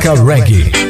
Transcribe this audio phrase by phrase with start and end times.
[0.00, 0.89] Chaimaca Reggae.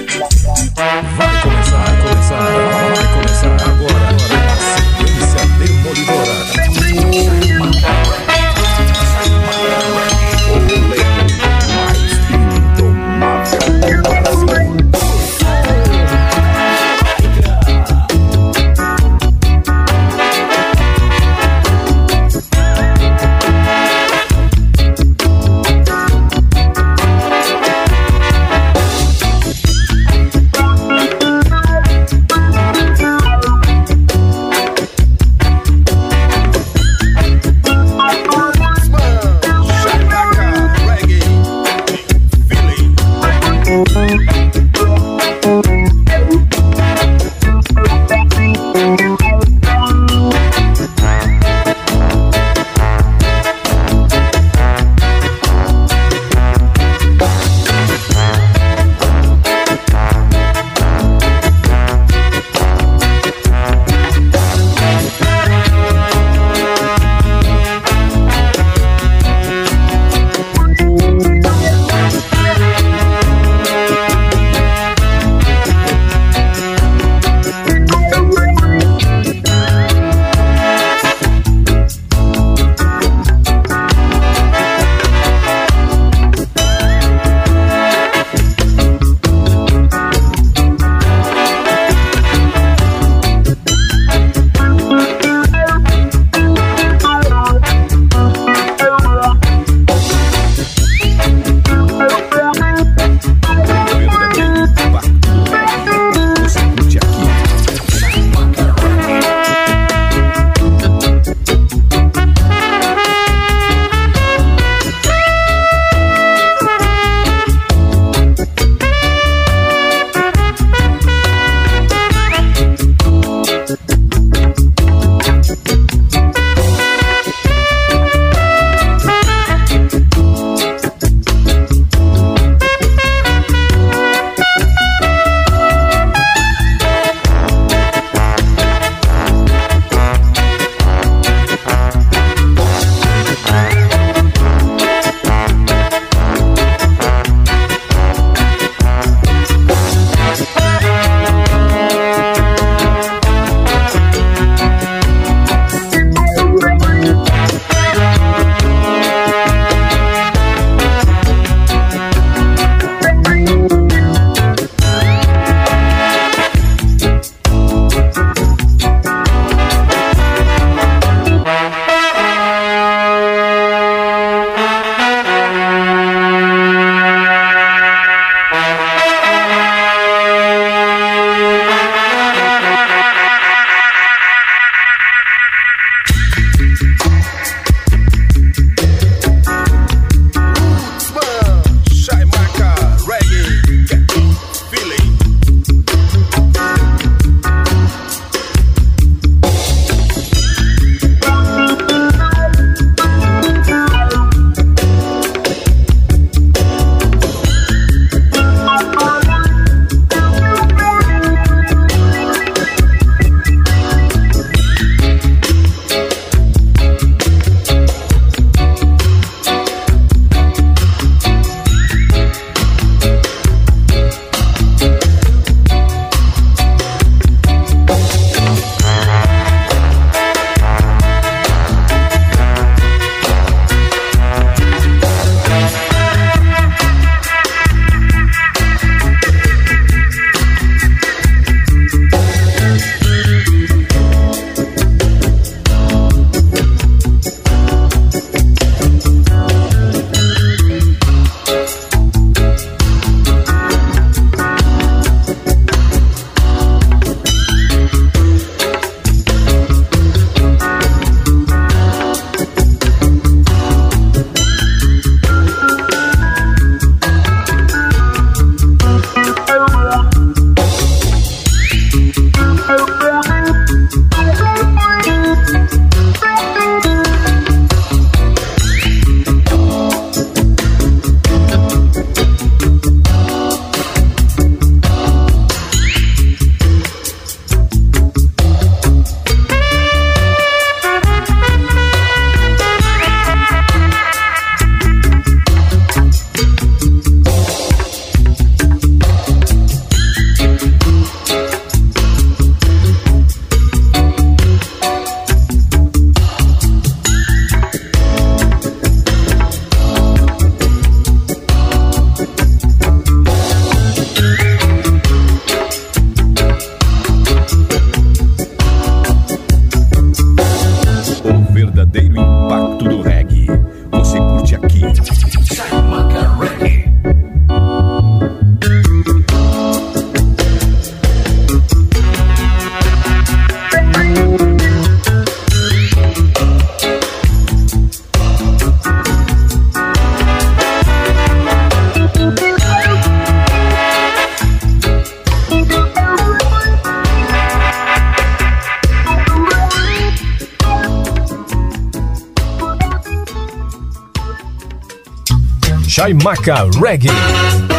[356.11, 357.09] Chaimaca Reggae.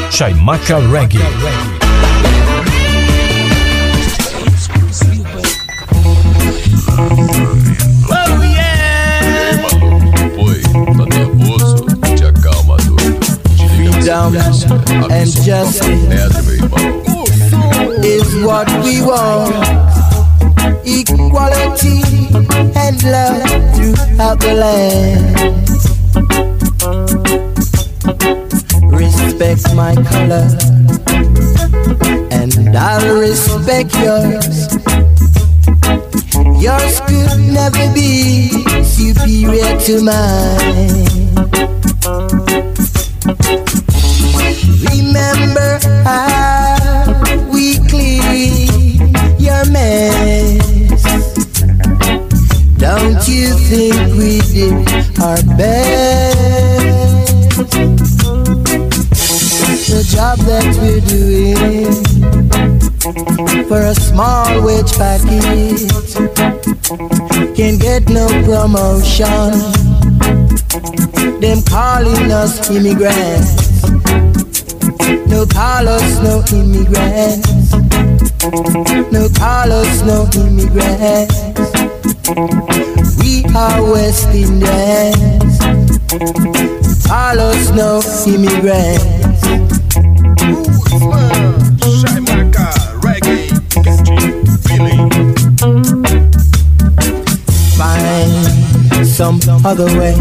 [0.09, 1.19] Chaimaca Reggae.
[8.09, 9.59] Oh yeah!
[10.39, 10.61] Oi,
[10.95, 11.85] tá nervoso?
[12.15, 13.19] Te acalma, doido.
[13.75, 14.31] Freedom
[15.11, 17.25] and justice Entra, meu
[18.05, 19.53] is what we want.
[20.85, 22.01] Equality
[22.77, 23.43] and love
[23.75, 25.70] throughout the land.
[29.41, 30.47] Respect my color,
[32.29, 34.69] and I'll respect yours.
[36.61, 38.49] Yours could never be
[38.83, 41.33] superior to mine.
[44.93, 50.93] Remember how we clean your mess.
[52.77, 56.20] Don't you think we did our best?
[60.21, 61.89] That we're doing
[63.67, 65.89] for a small wage packet
[67.55, 69.51] Can't get no promotion.
[71.41, 73.81] Them calling us immigrants.
[75.27, 77.73] No call us no immigrants.
[79.11, 81.35] No call us no immigrants.
[83.19, 85.57] We are West Indians.
[87.07, 88.01] Call us no
[88.31, 89.80] immigrants.
[99.21, 100.15] Some other way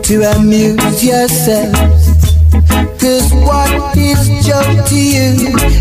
[0.00, 2.06] to amuse yourselves.
[3.00, 5.34] Cause what is joke to you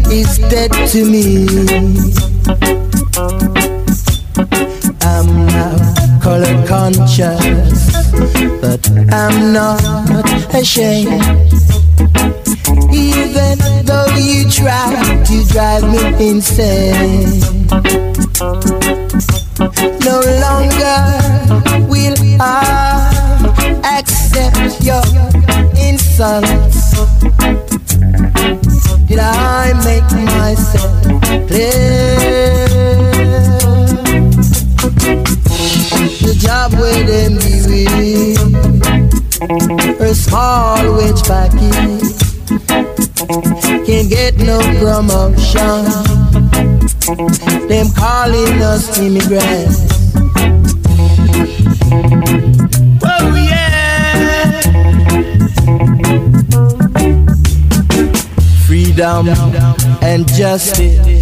[0.09, 1.45] is dead to me.
[5.03, 7.91] I'm now color conscious,
[8.59, 8.81] but
[9.13, 11.21] I'm not ashamed.
[12.91, 17.39] Even though you try to drive me insane,
[20.01, 21.34] no longer
[22.39, 25.01] I accept your
[25.77, 26.91] insults.
[29.07, 31.01] Did I make myself
[31.47, 32.67] clear?
[36.21, 37.55] The job where them be
[39.69, 42.15] with a small wage packet
[43.85, 45.85] can't get no promotion.
[47.67, 50.04] Them calling us immigrants.
[58.95, 59.27] Freedom
[60.01, 61.14] and justice.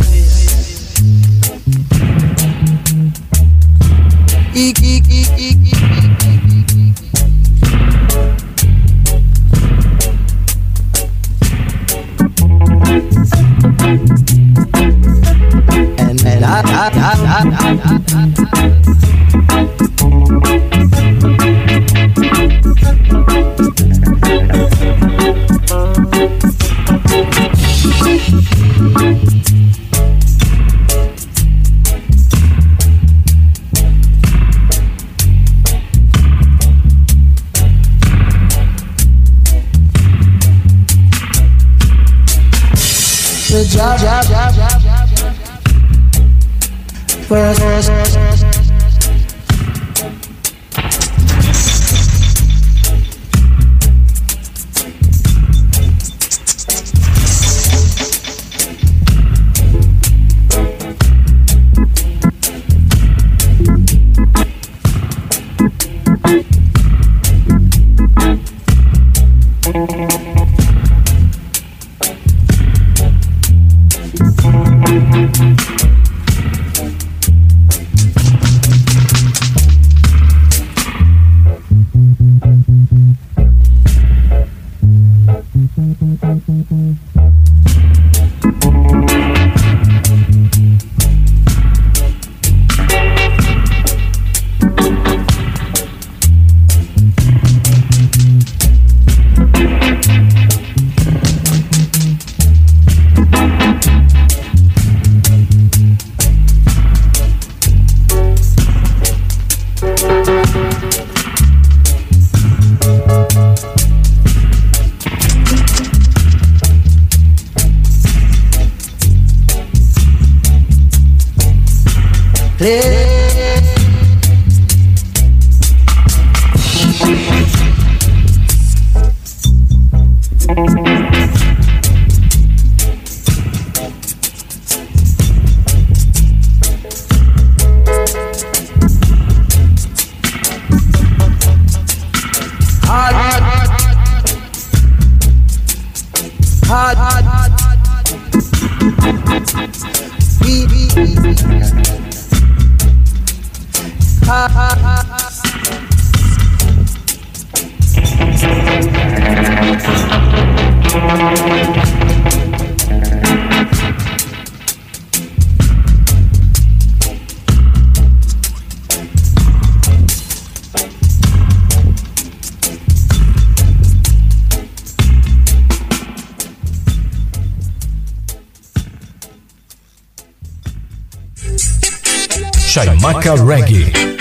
[182.74, 184.13] Chaimaca Reggae.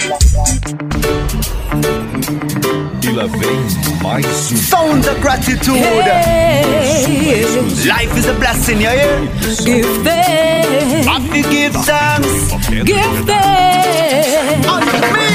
[5.32, 5.76] Gratitude.
[5.76, 7.44] Hey,
[7.88, 9.20] Life is a blessing, you hear?
[9.64, 12.52] give thanks, Happy give thanks
[12.84, 14.66] give thanks.
[14.68, 15.30] unto me.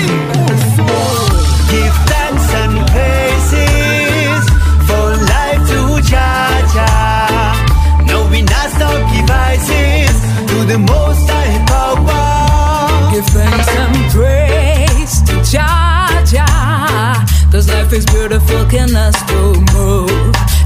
[1.72, 4.44] Give thanks and praises
[4.88, 6.90] for life to Jaja.
[8.08, 10.16] No, we not stop devices
[10.50, 13.12] to the most high power.
[13.14, 15.88] Give thanks and praise to Jah.
[17.52, 19.16] Cause life is beautiful, can us.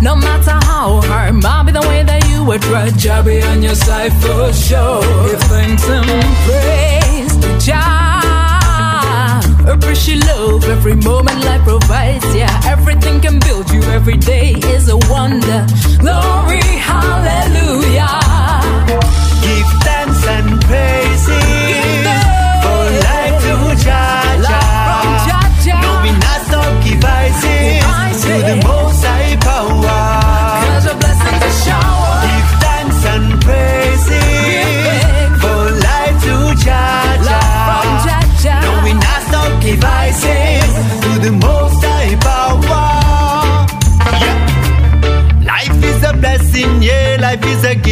[0.02, 3.62] No matter how hard, might be the way that you would try, Jah be on
[3.62, 5.02] your side for sure.
[5.30, 6.06] Give thanks and
[6.46, 9.42] praise to Jah.
[9.68, 12.50] Appreciate love every moment life provides, yeah.
[12.66, 15.68] Everything can build you every day is a wonder.
[16.00, 18.21] Glory, hallelujah.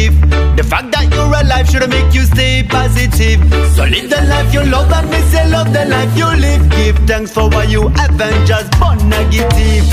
[0.00, 0.20] Gift.
[0.56, 3.40] The fact that you're alive should make you stay positive.
[3.74, 6.62] So live the life you love and miss you love the life you live.
[6.76, 9.84] Give thanks for what you haven't just born negative.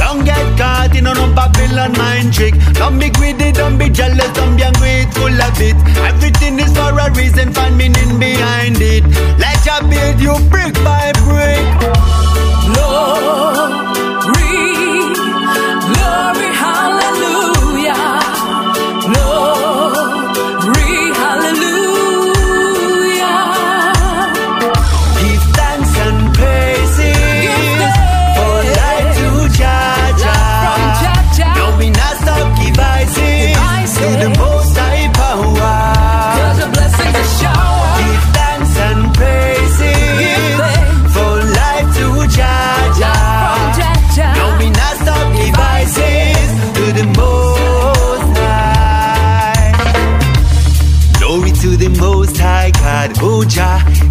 [0.00, 2.54] Don't get caught in a Babylon mind trick.
[2.74, 5.76] Don't be greedy, don't be jealous, don't be ungrateful of it.
[6.10, 9.04] Everything is for a reason, find meaning behind it.
[9.38, 11.64] Let your build you brick by brick.
[12.64, 13.53] Glory,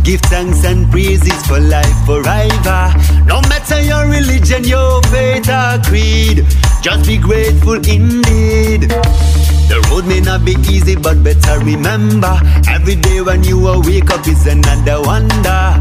[0.04, 2.92] Give thanks and praises for life forever.
[3.26, 6.46] No matter your religion, your faith or creed,
[6.82, 8.90] just be grateful indeed.
[9.72, 12.38] The road may not be easy, but better remember
[12.68, 15.80] every day when you wake up is another wonder.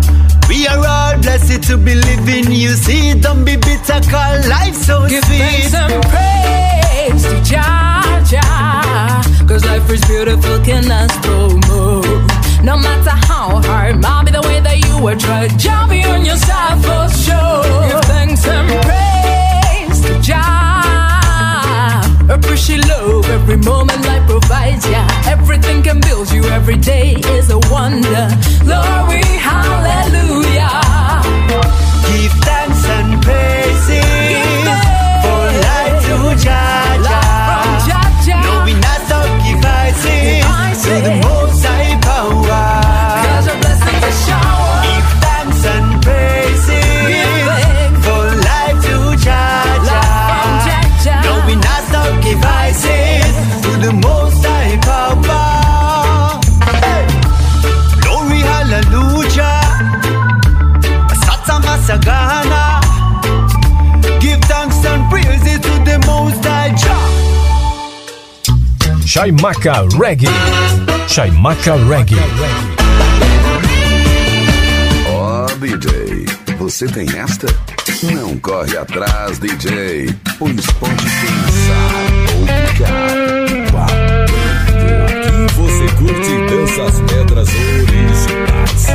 [0.48, 2.52] We are all blessed to be living.
[2.52, 5.38] You see, don't be bitter, call life so Give sweet.
[5.38, 9.22] thanks and praise to Jah Jah.
[9.48, 12.31] Cause life is beautiful, can us still move.
[12.62, 15.58] No matter how hard, might be the way that you were tried.
[15.58, 17.88] Jah be on your side for sure.
[17.88, 22.02] Give thanks and praise to Jah.
[22.30, 25.08] Appreciate love every moment life provides, yeah.
[25.26, 28.28] Everything can build you every day is a wonder.
[28.62, 30.80] Glory, hallelujah.
[32.06, 34.11] Give thanks and praises
[69.22, 70.26] Chaimaca Reggae.
[71.06, 72.16] Chaimaca Reggae.
[75.60, 76.26] DJ.
[76.58, 77.46] Você tem esta?
[78.02, 82.02] Não corre atrás, DJ, pois pode pensar
[82.34, 82.98] ou ficar.
[85.22, 88.86] Que você curte danças pedras originais.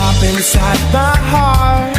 [0.00, 1.97] Up inside my heart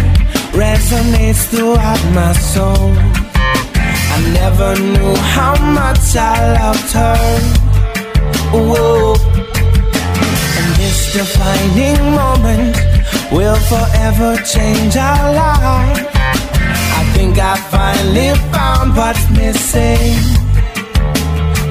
[0.90, 2.94] resonates throughout my soul.
[3.36, 7.18] I never knew how much I loved her.
[8.52, 9.14] Whoa.
[10.58, 12.76] And this defining moment
[13.32, 16.08] will forever change our life.
[17.00, 20.16] I think I finally found what's missing.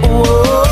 [0.02, 0.67] Whoa.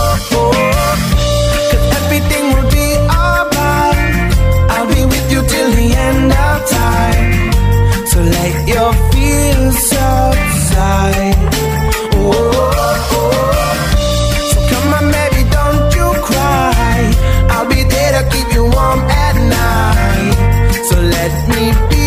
[8.30, 9.96] Let your fears.
[12.14, 12.70] Whoa.
[14.50, 17.12] So come on, baby, don't you cry.
[17.50, 20.34] I'll be there to keep you warm at night.
[20.88, 22.06] So let me be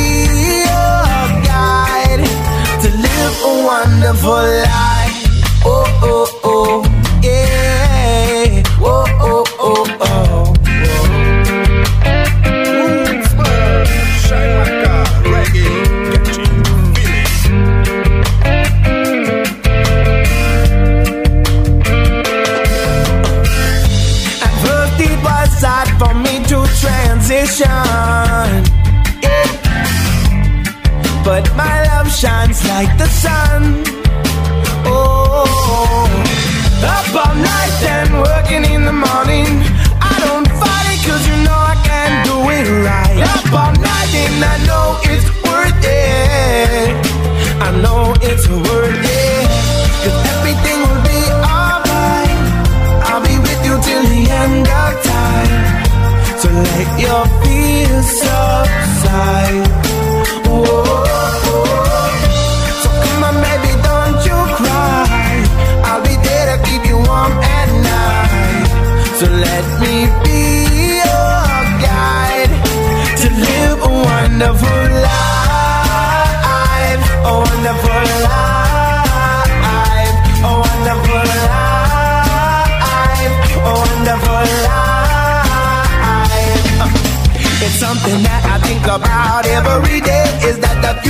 [0.68, 2.26] your guide
[2.82, 4.99] to live a wonderful life.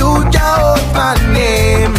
[0.00, 1.94] Future holds my name?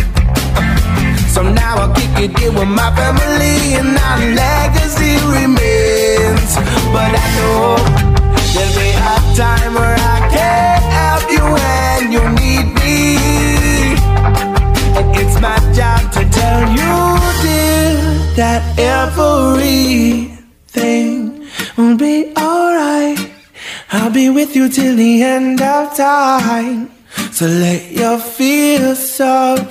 [1.34, 6.52] So now I'll kick it in with my family and our legacy remains.
[6.94, 7.78] But I know
[8.54, 12.98] there'll be a time where I can't help you when you need me.
[14.98, 16.96] And it's my job to tell you,
[17.44, 17.94] dear,
[18.40, 18.62] that
[18.98, 20.08] everything
[21.78, 23.20] will be alright.
[23.94, 26.81] I'll be with you till the end of time.
[27.42, 29.71] So let your fears subside.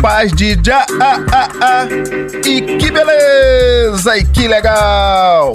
[0.00, 1.86] Paz de já a a a.
[2.46, 5.52] E que beleza e que legal.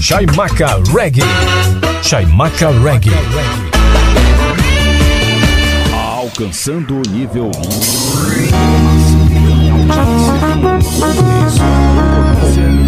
[0.00, 1.22] Chaimaca Reggae.
[2.02, 3.10] Chaimaca Reggae.
[5.92, 7.50] Alcançando o nível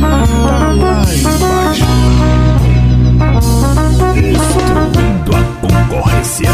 [0.01, 2.46] mais baixo.
[4.15, 6.51] Destruindo a concorrência.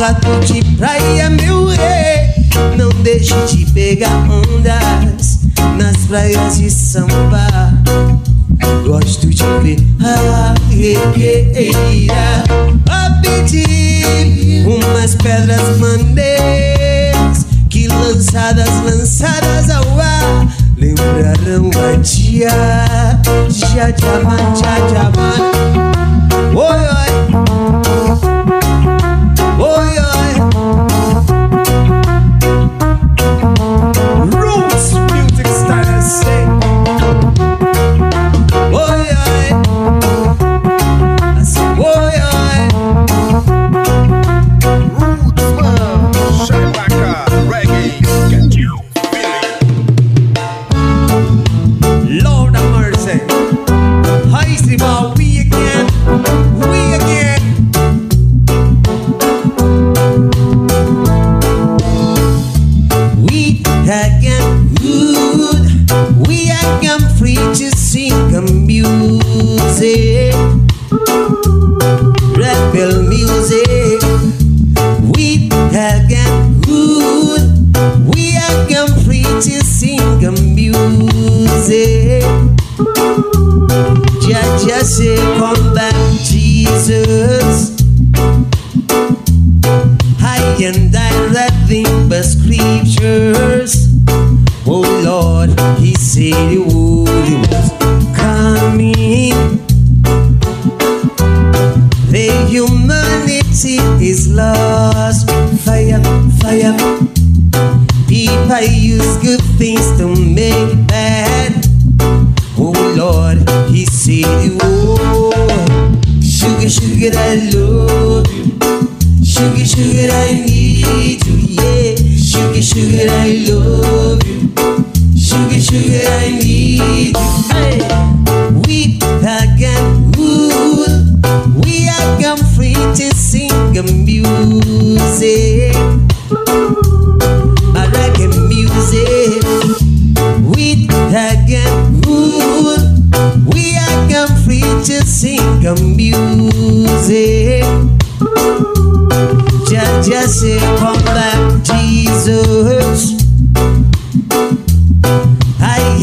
[0.00, 2.32] Gato de praia, meu rei.
[2.78, 5.40] Não deixe de pegar ondas
[5.76, 7.74] nas praias de samba.
[8.86, 12.44] Gosto de ver a regueira
[12.88, 22.48] a pedir umas pedras maneiras que lançadas, lançadas ao ar lembrarão a dia,
[23.50, 25.49] dia, diamante, dia, diamante.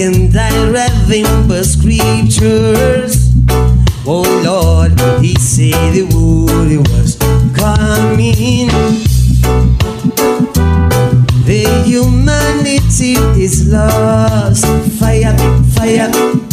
[0.07, 3.33] and thy remember scriptures.
[4.05, 4.91] Oh Lord,
[5.21, 7.17] he said the world was
[7.53, 8.69] coming.
[11.43, 14.65] The humanity is lost.
[14.97, 15.35] Fire,
[15.75, 16.46] fire.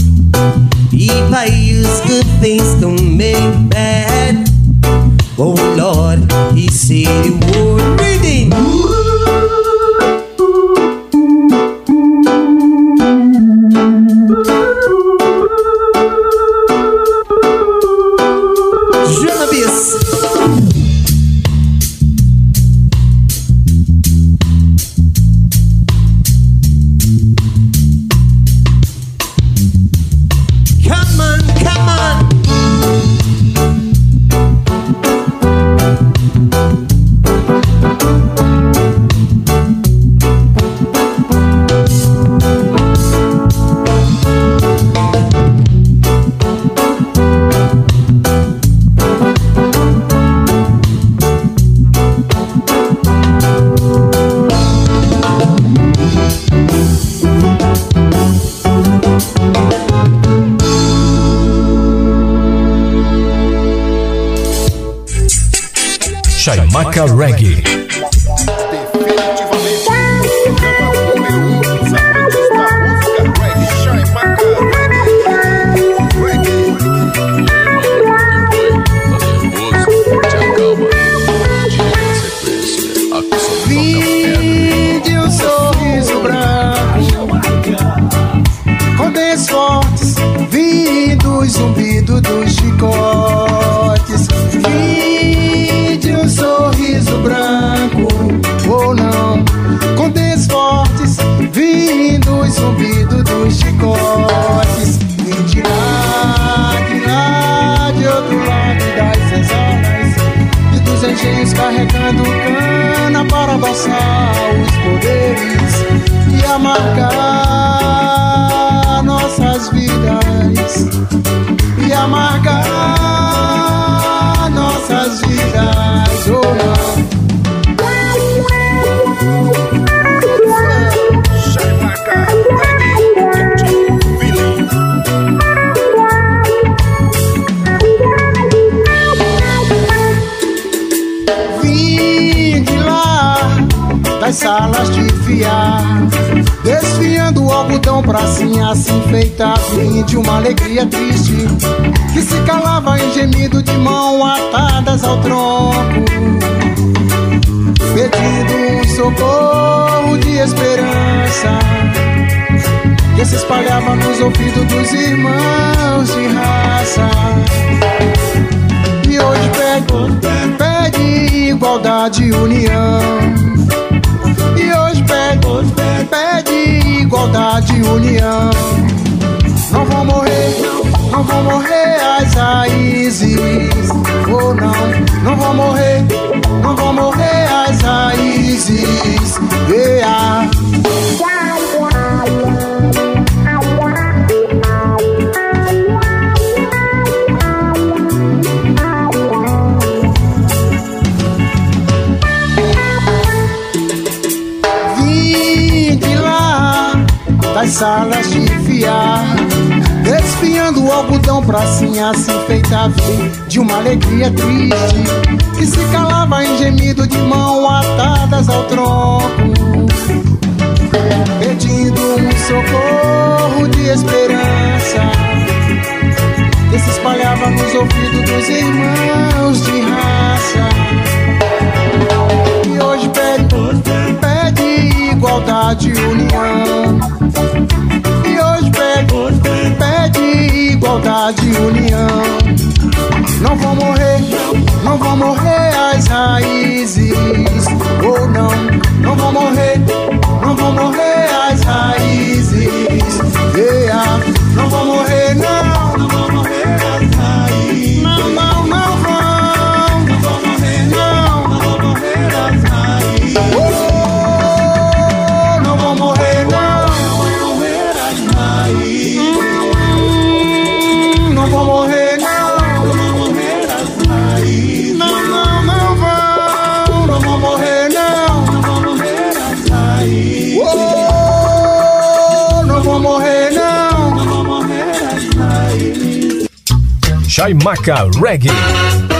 [287.45, 288.49] Chaimaca Reggae.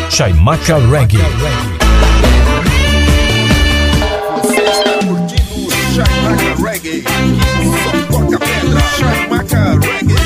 [0.09, 1.19] Chaimaca Reggae.
[4.43, 7.05] Você está curtindo Chaimaca Reggae.
[7.85, 8.81] Só toca pedra.
[8.97, 10.17] Chaimaca Reggae.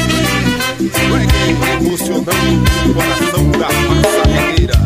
[1.10, 4.78] Reggae emocionando o coração da massa guerreira.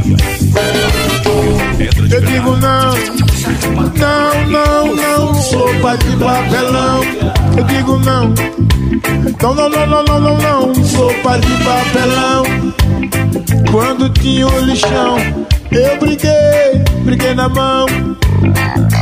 [2.10, 2.94] Eu digo não,
[3.98, 7.02] não, não, não, sopa de papelão.
[7.56, 8.32] Eu digo não.
[9.40, 10.74] Não, não, não, não, não, não, não.
[10.84, 12.42] Sopa de papelão.
[13.70, 15.16] Quando tinha o lixão,
[15.70, 17.86] eu briguei, briguei na mão.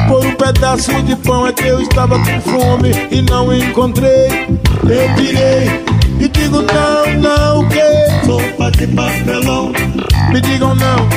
[0.08, 4.28] Por um pedaço de pão é que eu estava com fome e não encontrei.
[4.84, 5.84] Eu pirei
[6.20, 7.80] e digo não, não, o quê?
[8.24, 9.72] Sopa de papelão.
[10.32, 11.08] Me digam não,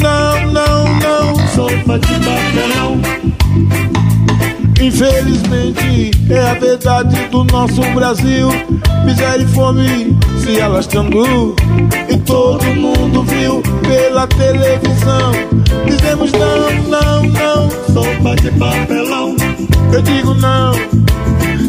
[0.00, 1.48] não, não, não.
[1.48, 3.00] Sopa de papelão.
[4.84, 8.50] Infelizmente é a verdade do nosso Brasil.
[9.06, 11.56] Miséria e fome se alastrando.
[12.10, 15.32] E todo mundo viu pela televisão.
[15.86, 17.70] Dizemos não, não, não.
[17.94, 19.34] Sopa de papelão.
[19.90, 20.74] Eu digo não.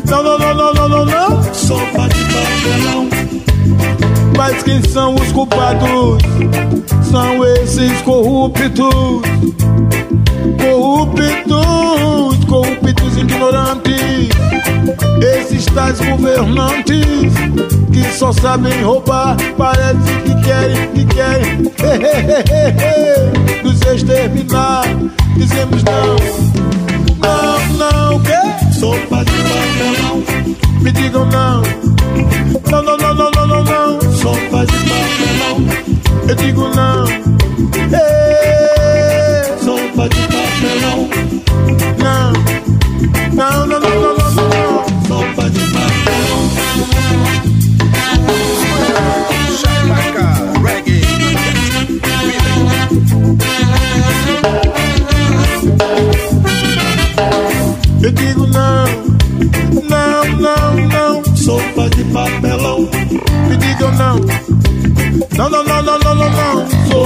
[0.09, 1.53] Não, não, não, não, não, não, não.
[1.53, 3.07] Sopa de papelão.
[4.35, 6.21] Mas quem são os culpados?
[7.09, 9.21] São esses corruptos.
[10.59, 14.29] Corruptos corruptos ignorantes.
[15.21, 17.33] Esses tais governantes
[17.91, 21.57] que só sabem roubar, parece que querem, que querem
[23.63, 24.83] nos exterminar.
[25.35, 26.15] Dizemos não,
[27.19, 28.73] não, não, que?
[28.73, 30.23] Sopa de papelão.
[30.81, 31.61] Me digam não,
[32.71, 34.01] não, não, não, não, não, não, não.
[34.13, 35.57] Sopa de papelão.
[36.29, 37.05] Eu digo não,
[37.91, 40.44] Ei, sopa de papelão.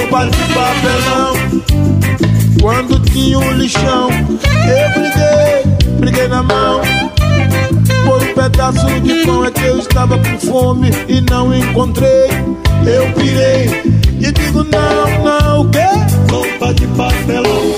[0.09, 1.33] Sopa de papelão.
[2.59, 6.81] Quando tinha um lixão, eu briguei, briguei na mão.
[8.05, 12.27] Por um pedaço de pão é que eu estava com fome e não encontrei.
[12.87, 13.83] Eu pirei
[14.19, 15.85] e digo não, não, o quê?
[16.31, 17.75] Roupa de papelão.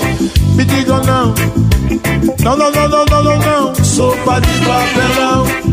[0.54, 1.34] Me digam não,
[2.42, 3.74] não, não, não, não, não, não, não.
[3.84, 5.71] sopa de papelão.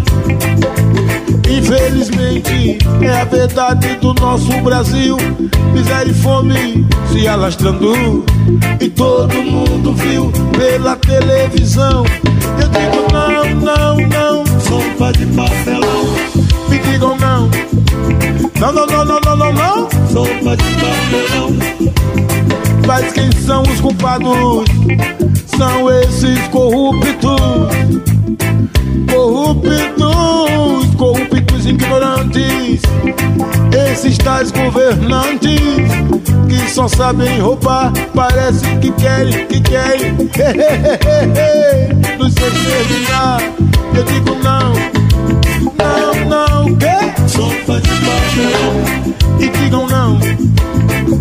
[1.50, 5.18] Infelizmente é a verdade do nosso Brasil.
[5.74, 8.24] Miséria e fome se alastrando.
[8.80, 12.06] E todo mundo viu pela televisão.
[12.62, 16.06] Eu digo não, não, não, sopa de papelão.
[16.70, 17.50] Me digam não.
[18.60, 21.50] Não, não, não, não, não, não, não, sopa de papelão.
[22.86, 24.66] Mas quem são os culpados?
[25.58, 27.40] São esses corruptos.
[29.12, 31.39] Corruptos, corruptos
[31.70, 32.82] ignorantes,
[33.92, 35.60] esses tais governantes
[36.48, 40.14] que só sabem roubar, parece que querem, que querem
[42.18, 43.42] nos exterminar.
[43.96, 44.74] Eu digo não,
[45.78, 48.84] não, não, que só faz papelão
[49.40, 50.20] e digam não.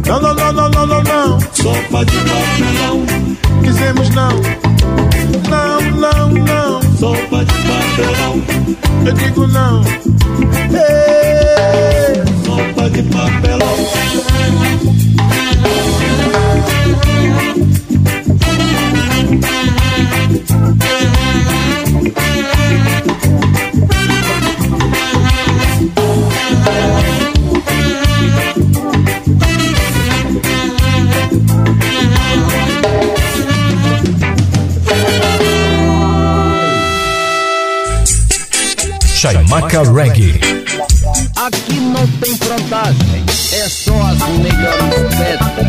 [0.07, 1.40] Não, não, não, não, não, não, não.
[1.53, 3.05] Só faz papelão.
[3.62, 4.40] Dizemos não,
[5.49, 6.67] não, não, não
[6.99, 8.42] sopa de papelão.
[9.07, 9.82] Eu digo não,
[10.72, 14.18] Ei, sopa de papelão.
[39.18, 40.38] Chaimaca Reggae.
[41.44, 45.66] Aqui não tem frontagem, é só as melhores pedras.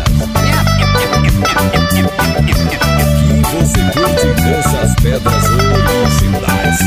[2.38, 2.54] Aqui
[3.52, 5.44] você curte essas pedras
[5.82, 6.78] originais.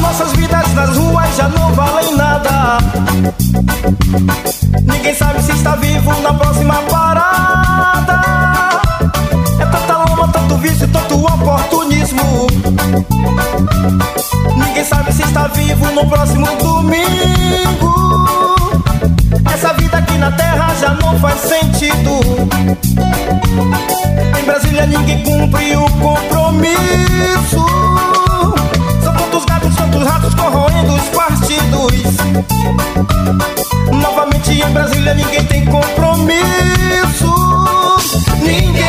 [0.00, 2.78] Nossas vidas nas ruas já não valem nada.
[4.82, 7.51] Ninguém sabe se está vivo na próxima parada.
[11.12, 12.46] Tanto oportunismo.
[14.56, 17.92] Ninguém sabe se está vivo no próximo domingo.
[19.52, 22.20] Essa vida aqui na terra já não faz sentido.
[24.40, 27.66] Em Brasília ninguém cumpre o compromisso.
[29.02, 32.02] São tantos gatos, tantos ratos corroendo os partidos.
[33.92, 36.62] Novamente em Brasília ninguém tem compromisso.
[38.42, 38.82] Ninguém.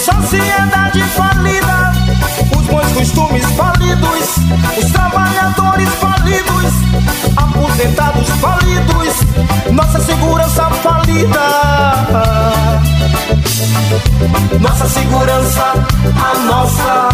[0.00, 1.92] Sociedade falida,
[2.56, 4.36] os bons costumes falidos,
[4.78, 6.72] os trabalhadores falidos,
[7.36, 11.40] aposentados falidos, nossa segurança falida.
[14.60, 15.72] Nossa segurança,
[16.16, 17.08] a nossa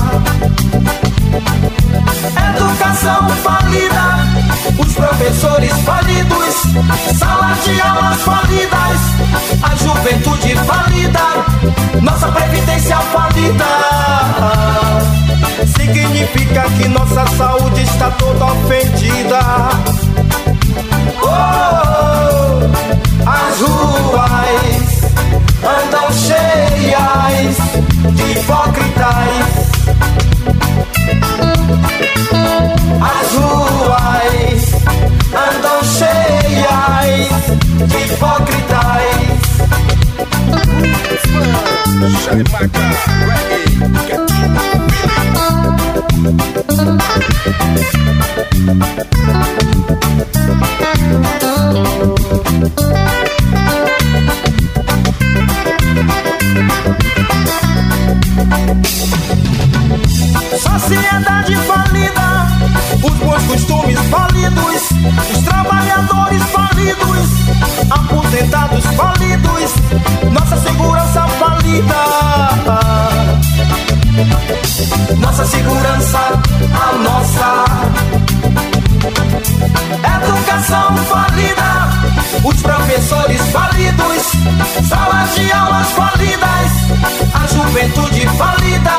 [2.55, 4.19] educação falida,
[4.79, 6.55] os professores falidos,
[7.19, 9.01] salas de aulas falidas,
[9.63, 11.21] a juventude falida,
[12.03, 13.65] nossa previdência falida.
[15.77, 19.41] Significa que nossa saúde está toda ofendida.
[21.23, 22.61] Oh,
[23.27, 25.05] as ruas
[25.63, 27.57] andam cheias
[28.15, 29.64] de hipócritas.
[33.03, 34.63] As ruas
[35.35, 37.45] andam cheias
[37.89, 38.65] de hipócritas.
[60.59, 62.47] Sociedade falida,
[63.03, 64.91] os bons costumes falidos,
[65.35, 67.29] os trabalhadores falidos,
[67.91, 69.75] aposentados falidos,
[70.33, 71.95] nossa segurança falida.
[75.19, 77.74] Nossa segurança, a nossa
[84.83, 86.73] salas de aulas falidas,
[87.35, 88.97] a juventude falida,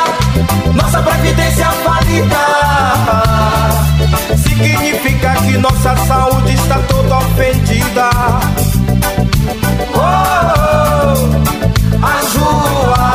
[0.73, 2.37] nossa previdência falida.
[4.37, 8.09] Significa que nossa saúde está toda ofendida.
[9.93, 11.13] Oh,
[12.03, 13.14] as ruas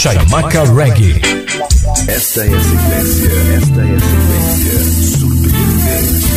[0.00, 1.20] Chaimaca Reggae.
[2.08, 4.78] Esta é a sequência, esta é a sequência.
[5.18, 6.30] Surpreendente.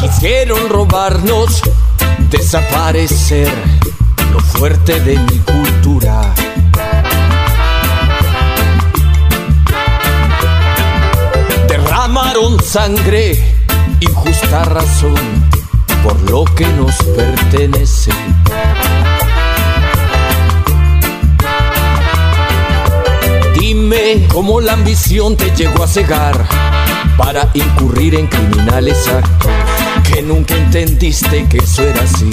[0.00, 1.62] Quisieron robarnos,
[2.28, 3.52] desaparecer
[4.32, 5.71] lo fuerte de mi cultura.
[12.62, 13.36] Sangre,
[14.00, 15.14] injusta razón
[16.02, 18.12] por lo que nos pertenece.
[23.58, 26.46] Dime cómo la ambición te llegó a cegar
[27.16, 29.50] para incurrir en criminales actos
[30.04, 32.30] que nunca entendiste que eso era así.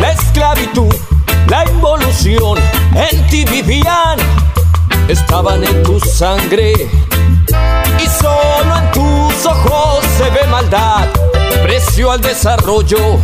[0.00, 0.94] La esclavitud,
[1.48, 2.58] la involución
[2.94, 4.18] en ti vivían,
[5.08, 6.88] estaban en tu sangre
[8.02, 11.06] y solo en tus ojos se ve maldad,
[11.62, 13.18] precio al desarrollo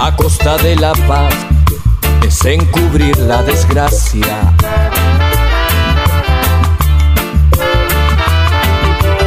[0.00, 1.34] a costa de la paz,
[2.22, 4.54] es encubrir la desgracia.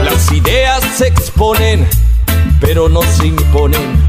[0.04, 1.88] Las ideas se exponen,
[2.60, 4.08] pero no se imponen.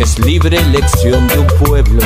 [0.00, 2.02] Es libre elección de un pueblo.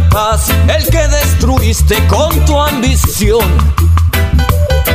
[0.00, 3.46] Paz, el que destruiste con tu ambición.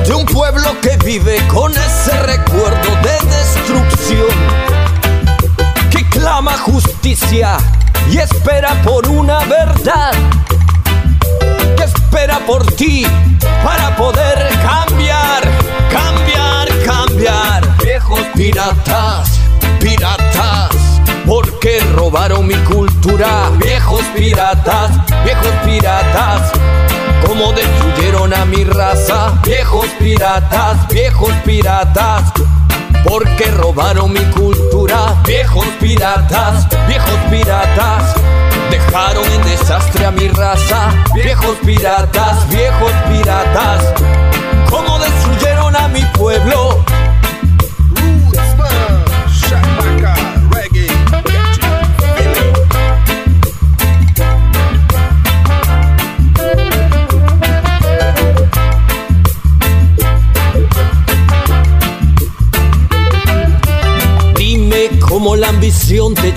[0.05, 4.27] De un pueblo que vive con ese recuerdo de destrucción.
[5.89, 7.57] Que clama justicia
[8.11, 10.13] y espera por una verdad
[11.75, 13.05] que espera por ti
[13.63, 15.43] para poder cambiar,
[15.91, 17.77] cambiar, cambiar.
[17.83, 19.39] Viejos piratas,
[19.79, 20.60] piratas,
[21.31, 23.49] porque robaron mi cultura.
[23.55, 24.91] Viejos piratas,
[25.23, 26.51] viejos piratas.
[27.25, 32.33] Como destruyeron a mi raza, viejos piratas, viejos piratas,
[33.05, 38.13] porque robaron mi cultura, viejos piratas, viejos piratas,
[38.69, 43.93] dejaron en desastre a mi raza, viejos piratas, viejos piratas,
[44.69, 46.83] como destruyeron a mi pueblo.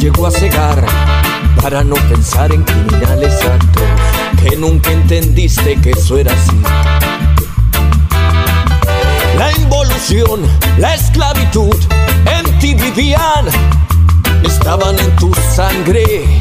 [0.05, 0.85] Llegó a cegar
[1.63, 3.83] para no pensar en criminales actos
[4.43, 6.61] que nunca entendiste que eso era así.
[9.39, 10.43] La involución,
[10.77, 11.75] la esclavitud
[12.27, 13.47] en ti vivían,
[14.43, 16.39] estaban en tu sangre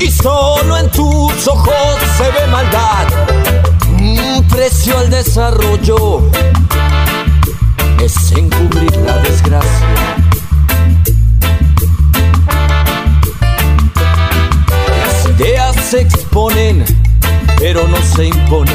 [0.00, 3.06] y solo en tus ojos se ve maldad.
[3.98, 6.22] Un precio al desarrollo
[18.16, 18.71] se imponen.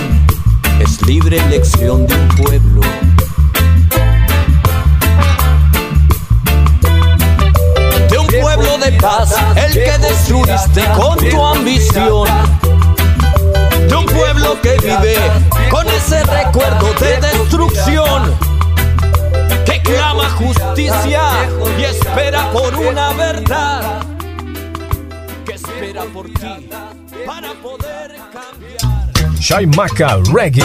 [29.47, 30.61] Chaimaca Reggae.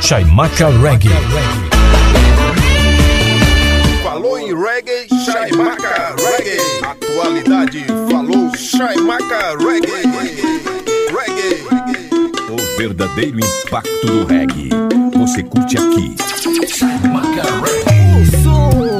[0.00, 1.10] Chaimaca Reggae.
[4.04, 6.60] Falou em reggae, Chaimaca Reggae.
[6.84, 10.04] Atualidade, falou Chaimaca Reggae.
[11.10, 11.64] Reggae.
[12.48, 14.70] O verdadeiro impacto do reggae.
[15.16, 16.14] Você curte aqui.
[16.68, 18.95] Chaimaca Reggae.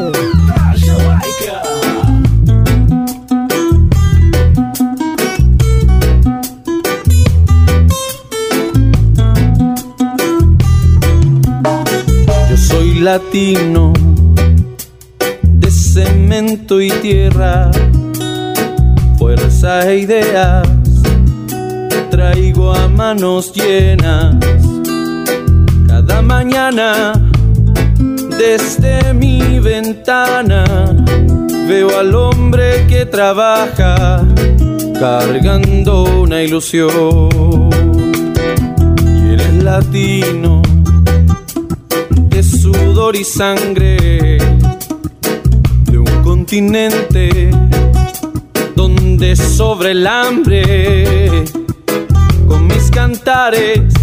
[13.17, 13.95] Latino
[15.43, 17.71] de cemento y tierra,
[19.19, 20.69] fuerza e ideas
[22.11, 24.37] traigo a manos llenas.
[25.89, 27.15] Cada mañana
[28.39, 30.65] desde mi ventana
[31.67, 34.27] veo al hombre que trabaja
[35.01, 37.71] cargando una ilusión.
[38.95, 40.56] Y eres latino
[43.07, 44.39] sudor y sangre
[45.85, 47.51] de un continente
[48.75, 51.45] donde sobre el hambre
[52.49, 53.95] con mis cantares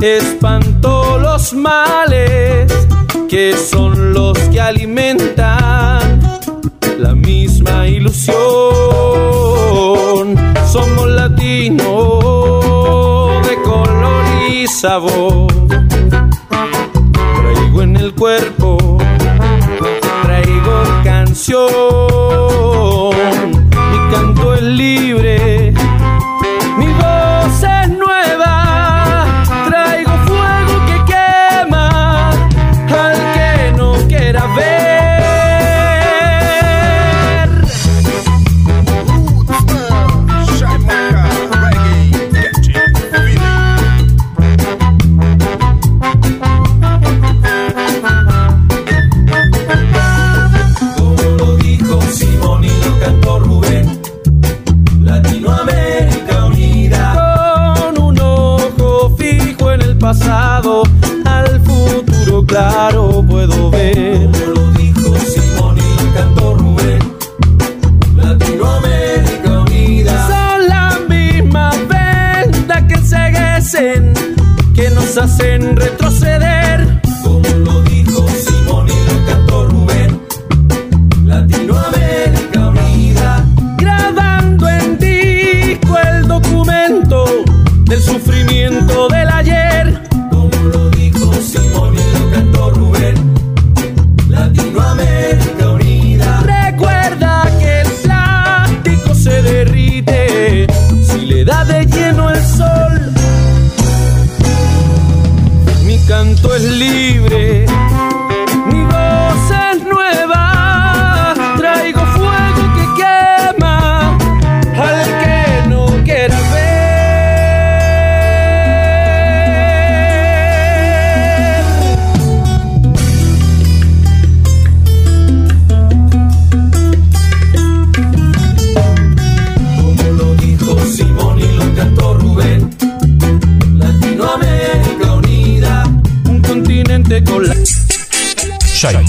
[0.00, 2.72] espanto los males
[3.28, 6.20] que son los que alimentan
[6.98, 8.36] la misma ilusión.
[10.72, 11.84] Somos latinos
[13.48, 15.65] de color y sabor.
[18.16, 18.96] Cuerpo,
[20.22, 21.66] traigo canción.
[23.70, 25.45] Mi canto es libre,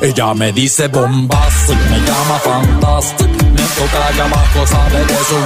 [0.00, 3.33] Ella me dice bombazo y me llama fantástico
[3.76, 5.44] Toca allá abajo, sabe que soy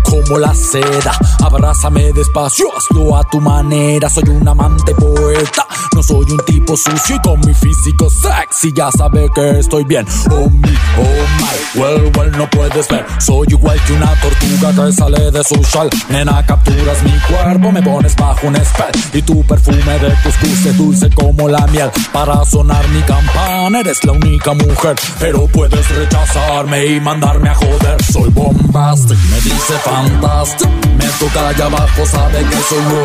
[0.03, 1.13] como la seda.
[1.43, 4.09] Abrázame despacio, hazlo a tu manera.
[4.09, 5.65] Soy un amante poeta,
[5.95, 10.05] no soy un tipo sucio y con mi físico sexy ya sabe que estoy bien.
[10.29, 13.05] Oh mi, oh my, well, well, no puedes ver.
[13.19, 15.89] Soy igual que una tortuga que sale de su shell.
[16.09, 18.91] Nena, capturas mi cuerpo, me pones bajo un spell.
[19.13, 21.91] Y tu perfume de cuscús es dulce como la miel.
[22.11, 24.95] Para sonar mi campana, eres la única mujer.
[25.19, 28.03] Pero puedes rechazarme y mandarme a joder.
[28.11, 30.90] Soy bombastic, me dice fantastic.
[30.97, 33.03] Me toca allá abajo, sabe que soy ro,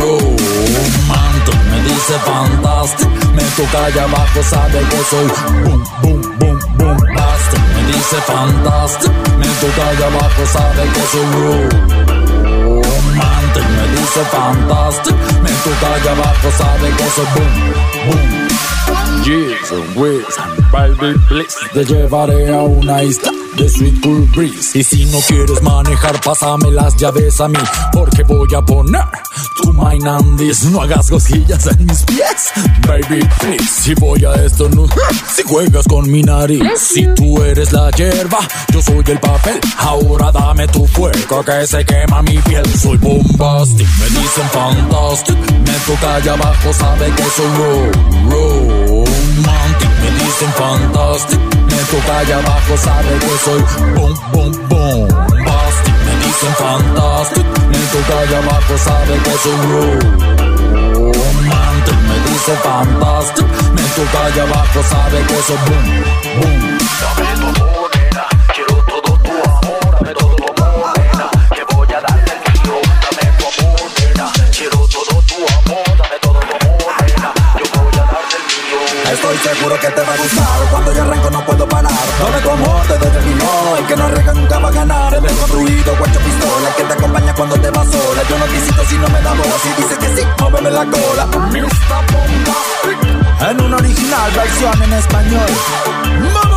[0.00, 1.58] romantic.
[1.70, 3.08] Me dice fantastic.
[3.34, 5.26] Me toca allá abajo, sabe que soy
[5.64, 7.60] boom, boom, boom, boom, bastic.
[7.74, 9.12] Me dice fantastic.
[9.38, 11.26] Me toca allá abajo, sabe que soy
[12.64, 13.66] romantic.
[13.76, 15.16] Me dice fantastic.
[15.42, 17.52] Me toca allá abajo, sabe que soy boom,
[18.10, 18.45] boom.
[19.26, 21.56] Baby, please.
[21.72, 24.78] Te llevaré a una isla de sweet cool breeze.
[24.78, 27.58] Y si no quieres manejar, pásame las llaves a mí,
[27.92, 29.02] porque voy a poner
[29.56, 30.66] tu Mainandis.
[30.66, 32.52] No hagas cosquillas en mis pies,
[32.86, 33.64] baby, please.
[33.64, 34.86] Si voy a esto, no.
[35.34, 38.38] Si juegas con mi nariz, si tú eres la hierba,
[38.72, 39.58] yo soy el papel.
[39.78, 42.64] Ahora dame tu fuego que se quema mi piel.
[42.78, 45.36] Soy bombastic, me dicen fantastic.
[45.36, 48.95] Me toca allá abajo, sabe que soy ro,
[49.36, 49.90] romantic.
[50.00, 51.40] Me dicen fantastic.
[51.40, 53.62] Me toca allá abajo, sabe que soy
[53.94, 55.08] boom, boom, boom.
[55.44, 55.94] Bastic.
[56.06, 57.44] Me dicen fantastic.
[57.68, 59.56] Me toca allá abajo, sabe que soy
[60.94, 61.98] romantic.
[62.08, 63.46] Me dicen fantastic.
[63.74, 65.84] Me toca allá abajo, sabe que soy boom,
[66.40, 66.75] boom.
[79.26, 80.70] Estoy seguro que te va a gustar.
[80.70, 81.92] Cuando yo arranco no puedo parar.
[81.92, 85.14] Dame tu amor, te doy el mío El que no arriesga nunca va a ganar.
[85.14, 88.22] El construido, guacho pistola El que te acompaña cuando te vas sola.
[88.28, 91.28] Yo no visito si no me da bola Si dices que sí, móveme la cola.
[93.50, 95.46] En una original versión en español.
[96.32, 96.56] ¡Vamos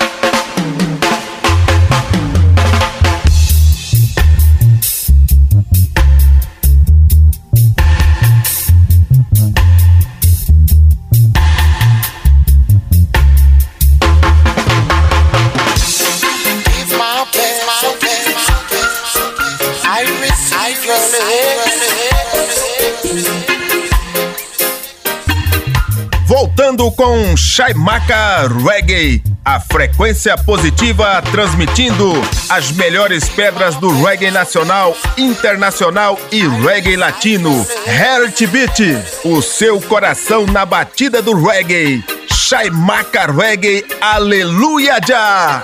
[26.81, 32.11] Voltando com Chaimaca Reggae, a frequência positiva transmitindo
[32.49, 37.67] as melhores pedras do reggae nacional, internacional e reggae latino.
[37.85, 38.79] Heart Beat,
[39.23, 42.03] o seu coração na batida do reggae.
[42.33, 45.63] Chaimaca Reggae, aleluia já!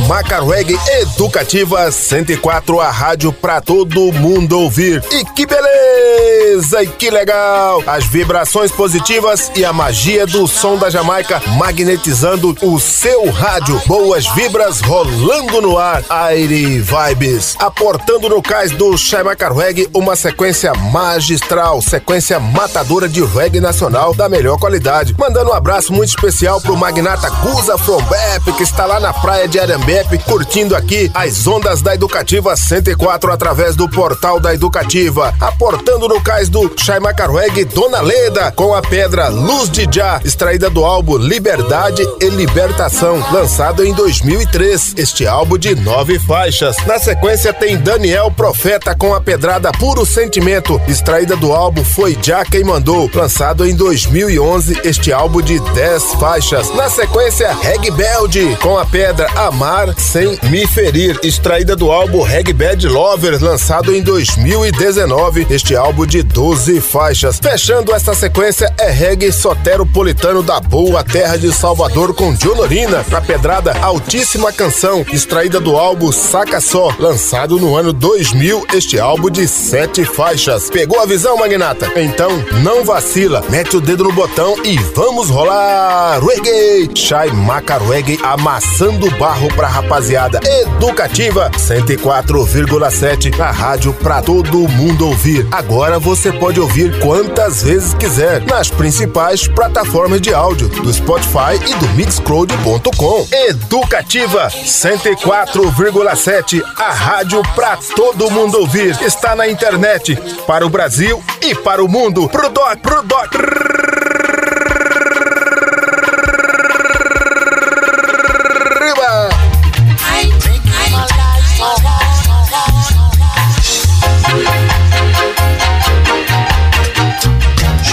[0.47, 5.03] Reggae Educativa 104 a rádio pra todo mundo ouvir.
[5.11, 7.81] E que beleza e que legal.
[7.87, 13.81] As vibrações positivas e a magia do som da Jamaica magnetizando o seu rádio.
[13.85, 16.01] Boas vibras rolando no ar.
[16.09, 19.23] Aire vibes aportando no cais do Shai
[19.55, 25.15] Reggae uma sequência magistral sequência matadora de reggae nacional da melhor qualidade.
[25.17, 26.26] Mandando um abraço muito especial
[26.61, 31.47] pro magnata Guza From Bep, que está lá na praia de Arambep, curtindo aqui as
[31.47, 37.63] ondas da Educativa 104 através do portal da Educativa, aportando no cais do Chaimaca Reggae
[37.63, 43.85] Dona Leda, com a pedra Luz de Já, extraída do álbum Liberdade e Libertação, lançado
[43.85, 44.95] em 2003.
[44.97, 46.75] Este álbum de nove faixas.
[46.85, 52.43] Na sequência tem Daniel Profeta com a pedrada Puro Sentimento, extraída do álbum Foi Já
[52.43, 54.81] Quem Mandou, lançado em 2011.
[54.83, 56.73] Este álbum de dez faixas.
[56.73, 62.51] Na sequência, Reg Belde com a pedra Amar Sem Me Ferir, extraída do álbum Reg
[62.53, 65.47] Bad Lover, lançado em 2019.
[65.49, 67.39] Este álbum de 12 faixas.
[67.41, 73.77] Fechando esta sequência é Reggae Soteropolitano da Boa Terra de Salvador com Dionorina, a pedrada
[73.81, 78.65] Altíssima Canção, extraída do álbum Saca Só, lançado no ano 2000.
[78.73, 80.69] Este álbum de sete faixas.
[80.69, 81.91] Pegou a visão, Magnata?
[81.95, 82.31] Então
[82.63, 86.06] não vacila, mete o dedo no botão e vamos rolar!
[86.15, 86.89] Reggae!
[86.95, 95.45] Chai Maca Reggae amassando barro pra rapaziada educativa 104,7 na rádio pra todo mundo ouvir.
[95.51, 101.75] Agora você pode ouvir quantas vezes quiser nas principais plataformas de áudio do Spotify e
[101.75, 103.27] do Mixcloud.com.
[103.31, 108.97] Educativa 104,7 a rádio pra todo mundo ouvir.
[109.01, 112.27] Está na internet para o Brasil e para o mundo.
[112.29, 113.96] Pro doc, pro doc.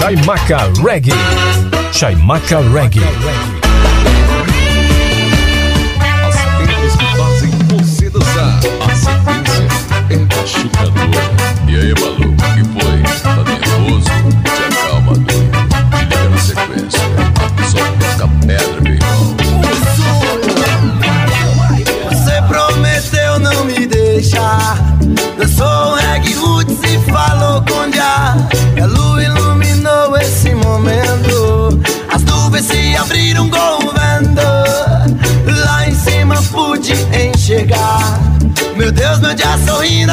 [0.05, 1.13] Chaimaca Reggae.
[1.91, 3.01] Chaimaca Reggae.
[6.27, 8.59] As penas que fazem você dançar.
[8.87, 9.65] A sequência
[10.11, 11.25] é machucadora.
[11.67, 13.01] E aí, maluco, que foi?
[13.23, 14.05] Tá nervoso?
[14.43, 15.57] Te acalma, doido.
[15.89, 17.01] Te liga na sequência.
[17.43, 18.74] Aqui só toca pedra,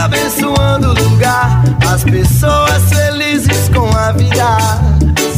[0.02, 1.62] abençoando o lugar.
[1.92, 4.58] As pessoas felizes com a vida.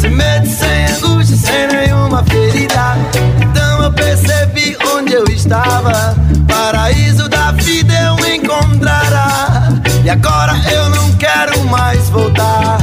[0.01, 2.97] Sem medo, sem angústia, sem nenhuma ferida.
[3.43, 6.15] Então eu percebi onde eu estava.
[6.49, 9.69] Paraíso da vida eu encontrara.
[10.03, 12.79] E agora eu não quero mais voltar.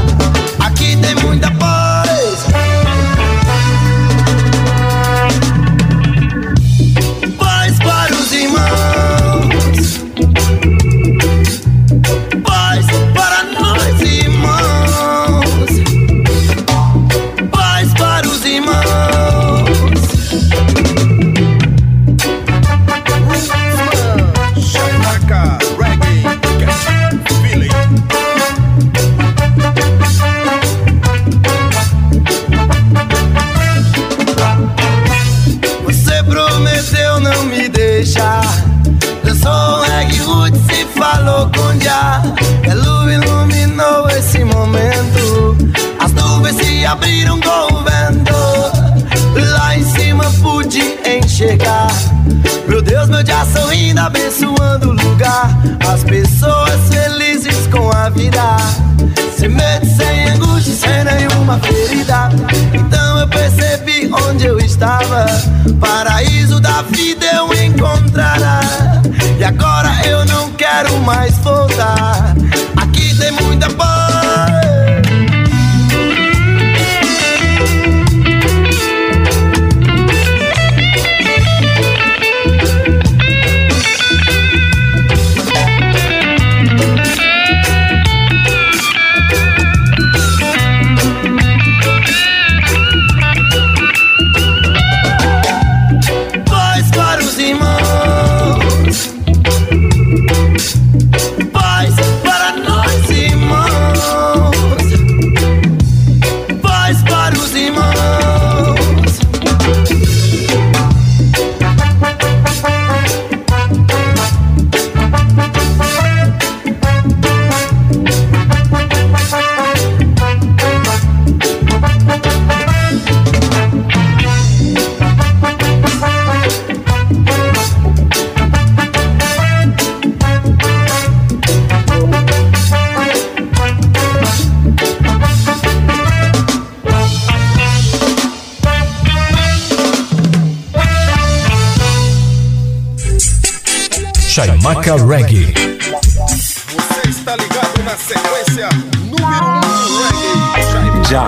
[144.82, 145.54] Chaimaca Reggae.
[145.88, 148.68] Você está ligado na sequência,
[149.06, 149.62] número 1 um,
[150.02, 151.10] reggae.
[151.10, 151.24] Já.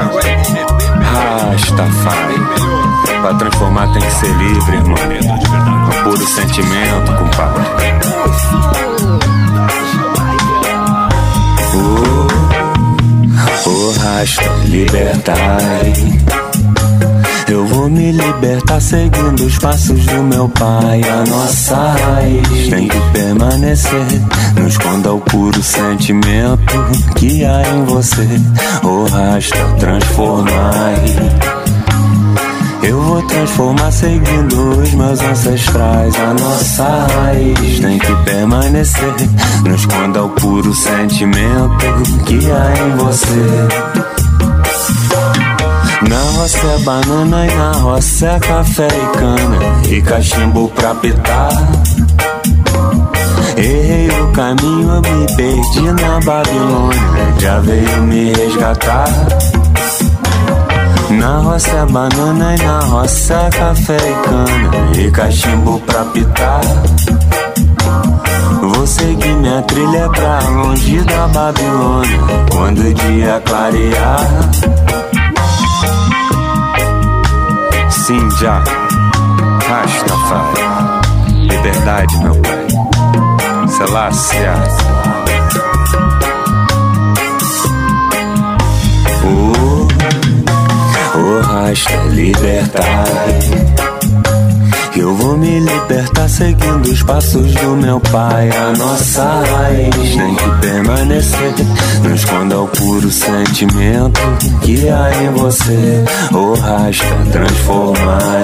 [1.52, 2.40] Rastafari.
[3.22, 4.98] Pra transformar tem que ser livre, irmão.
[5.92, 7.64] É puro sentimento, compadre.
[11.76, 16.13] O, o rasta libertai.
[17.84, 21.02] Vou me libertar seguindo os passos do meu pai.
[21.04, 24.22] A nossa raiz tem que permanecer.
[24.56, 26.74] Não esconda o puro sentimento
[27.18, 28.26] que há em você.
[28.84, 30.94] O rasta transformar.
[32.84, 36.16] Eu vou transformar seguindo os meus ancestrais.
[36.16, 39.14] A nossa raiz tem que permanecer.
[39.66, 41.86] Não esconda o puro sentimento
[42.26, 44.13] que há em você.
[46.10, 51.52] Na roça é banana e na roça é café e cana E cachimbo pra pitar
[53.58, 57.00] Errei o caminho, me perdi na Babilônia
[57.40, 59.08] Já veio me resgatar.
[61.12, 66.62] Na roça é banana e na roça é café e cana E cachimbo pra pitar
[68.62, 72.20] Vou seguir minha trilha pra longe da Babilônia
[72.52, 74.28] Quando o dia clarear
[78.06, 78.62] Sim, já.
[79.66, 80.62] Rastafari.
[81.38, 82.68] Liberdade, meu pai.
[83.70, 84.40] Selassie.
[89.24, 89.88] Oh,
[91.16, 91.96] oh, Rasta,
[94.94, 95.00] liberdade.
[95.00, 98.50] Eu vou me libertar seguindo os passos do meu pai.
[98.50, 101.54] A nossa raiz tem que permanecer.
[102.04, 104.20] Não esconda o puro sentimento
[104.62, 106.04] que há em você.
[106.32, 108.44] O rasta transformar.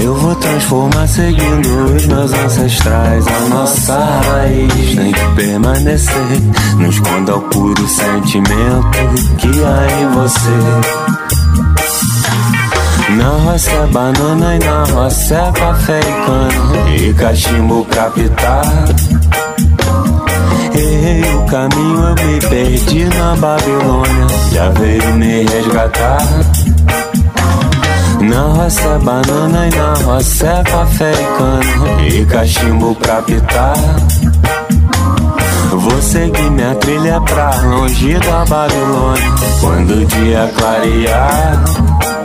[0.00, 3.26] Eu vou transformar seguindo os meus ancestrais.
[3.26, 6.40] A nossa raiz tem que permanecer.
[6.78, 11.37] Não esconda o puro sentimento que há em você.
[13.16, 18.62] Na roça é banana e na roça é café e cana E cachimbo pra pitar.
[20.74, 24.26] Errei o caminho, eu me perdi na Babilônia.
[24.52, 26.18] Já veio me resgatar.
[28.20, 33.76] Na roça é banana e na roça é café e cana E cachimbo pra pitar.
[35.70, 39.32] Vou seguir minha trilha pra longe da Babilônia.
[39.60, 42.17] Quando o dia clarear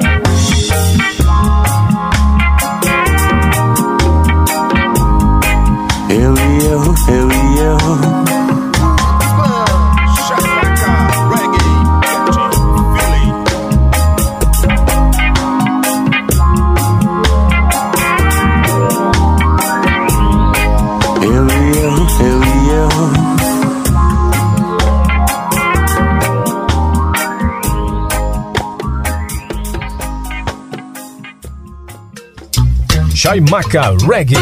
[33.25, 34.36] Chaimaca Reggae.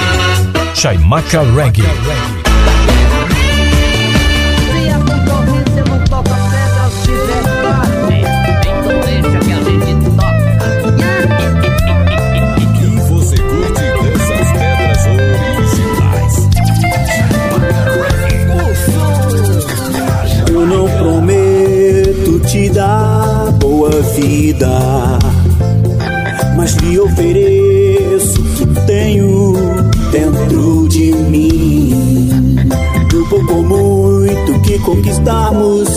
[0.73, 1.83] Chaimaca Reggae.
[12.73, 15.05] que você curte dessas pedras
[15.59, 16.49] originais.
[20.49, 25.19] Eu não prometo te dar boa vida,
[26.55, 27.60] mas lhe ofereço
[34.81, 35.89] conquistamos,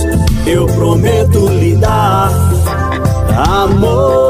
[0.47, 2.31] eu prometo lhe dar
[3.37, 4.24] amor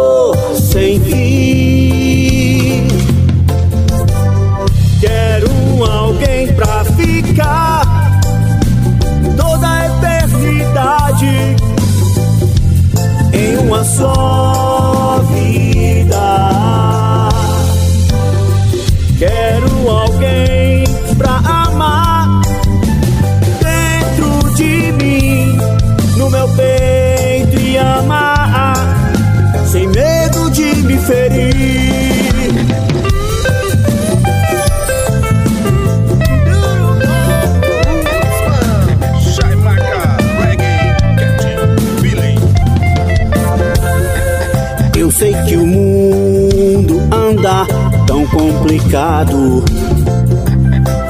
[48.94, 49.64] complicado.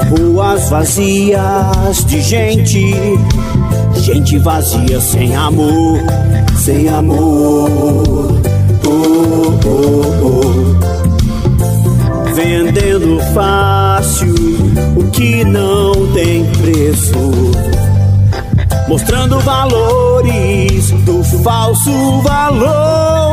[0.09, 2.95] Ruas vazias de gente,
[3.95, 5.99] gente vazia sem amor,
[6.57, 8.41] sem amor.
[8.87, 10.41] Oh, oh, oh.
[12.33, 14.33] Vendendo fácil
[14.97, 17.13] o que não tem preço.
[18.87, 23.25] mostrando valores do falso valor.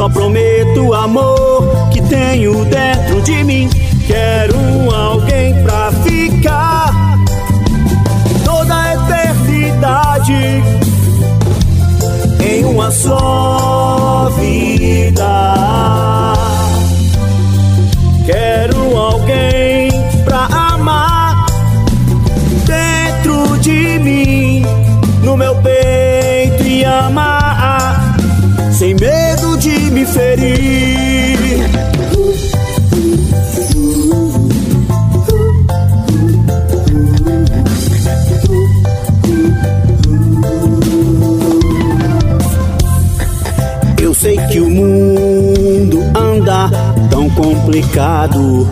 [0.00, 3.68] Só prometo amor que tenho dentro de mim.
[4.06, 4.56] Quero
[4.94, 7.18] alguém pra ficar
[8.42, 10.62] toda a eternidade
[12.42, 16.32] em uma só vida.
[18.24, 19.90] Quero alguém
[20.24, 21.44] pra amar
[22.64, 24.64] dentro de mim,
[25.22, 27.29] no meu peito e amar
[30.00, 31.38] me ferir.
[44.00, 46.70] Eu sei que o mundo anda
[47.10, 48.68] tão complicado.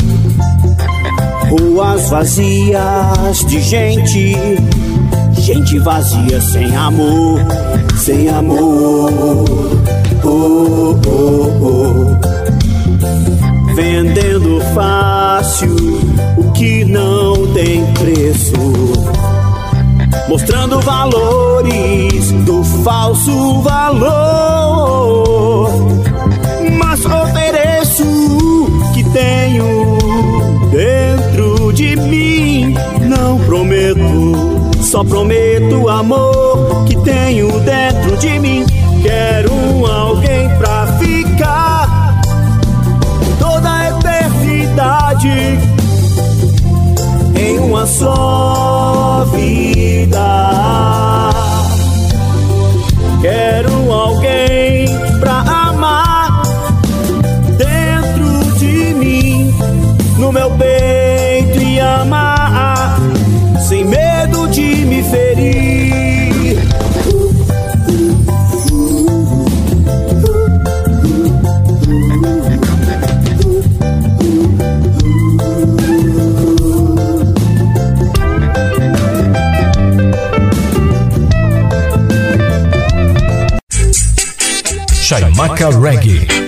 [1.51, 4.37] Ruas vazias de gente,
[5.33, 7.41] gente vazia sem amor,
[7.97, 9.88] sem amor.
[10.31, 12.19] Oh, oh, oh.
[13.75, 15.75] Vendendo fácil
[16.37, 18.53] o que não tem preço
[20.29, 25.71] mostrando valores do falso valor.
[26.79, 29.97] Mas ofereço o que tenho
[30.71, 32.75] dentro de mim.
[33.01, 34.03] Não prometo,
[34.83, 38.67] só prometo amor que tenho dentro de mim.
[39.03, 39.78] Quero
[45.19, 45.59] eternidade
[47.37, 51.31] em uma só vida.
[53.21, 54.68] Quero alguém
[85.09, 86.48] Chaimaca Reggae.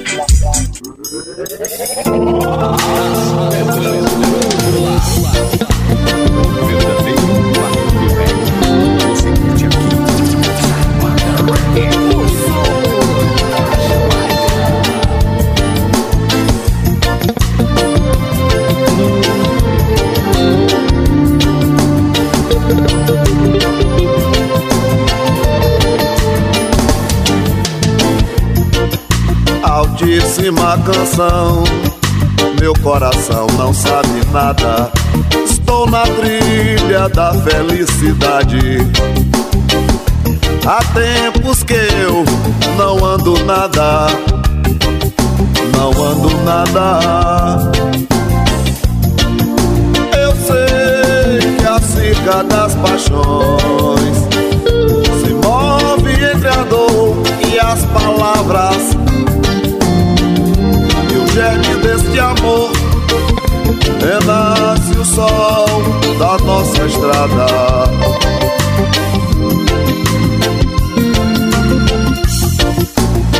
[33.60, 34.90] Não sabe nada.
[35.44, 38.78] Estou na trilha da felicidade.
[40.66, 42.24] Há tempos que eu
[42.78, 44.06] não ando nada,
[45.76, 47.70] não ando nada.
[50.18, 54.16] Eu sei que a cica das paixões
[55.20, 57.14] se move entre a dor
[57.46, 58.96] e as palavras.
[61.12, 62.79] E o germe deste amor
[64.00, 65.66] renasce o sol
[66.18, 67.46] da nossa estrada.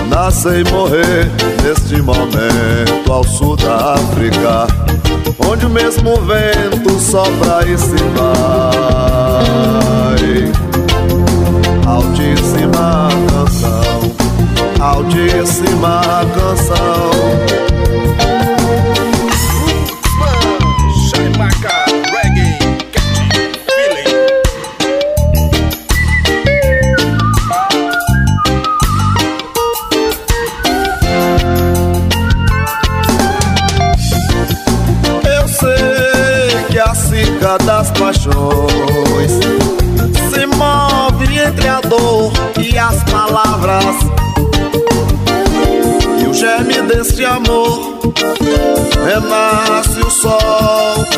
[0.09, 1.31] Nascer e morrer
[1.63, 4.67] neste momento ao sul da África,
[5.49, 9.41] onde o mesmo vento sopra e se vai.
[11.87, 14.01] Altíssima canção,
[14.81, 16.01] altíssima
[16.35, 17.11] canção.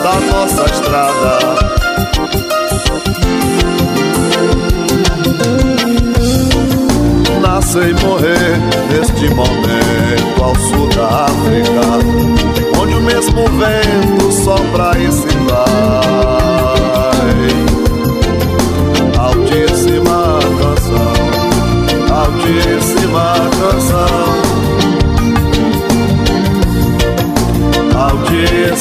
[0.02, 1.38] Da nossa estrada.
[7.40, 8.58] Nascer e morrer
[8.90, 15.36] neste momento ao sul da África, onde o mesmo vento sopra se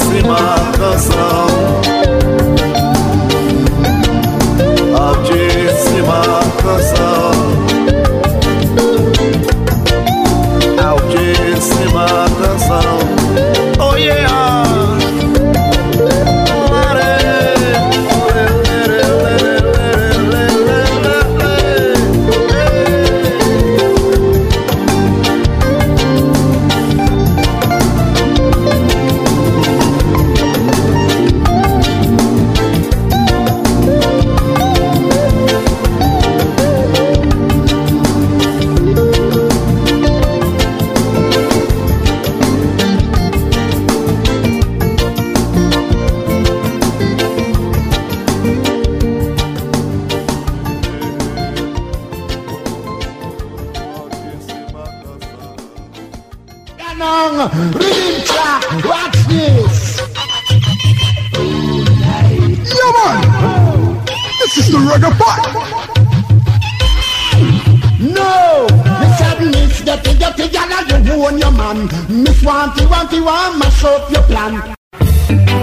[0.02, 1.48] belíssima canção.
[4.98, 7.41] Altíssima canção.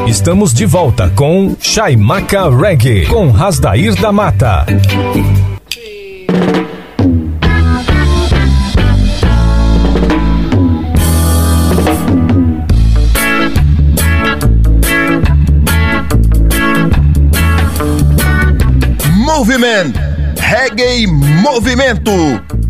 [0.07, 4.67] Estamos de volta com Chaimaca Reggae, com Rasdair da Mata.
[19.25, 19.93] Moviment,
[20.39, 22.13] Reggae Movimento.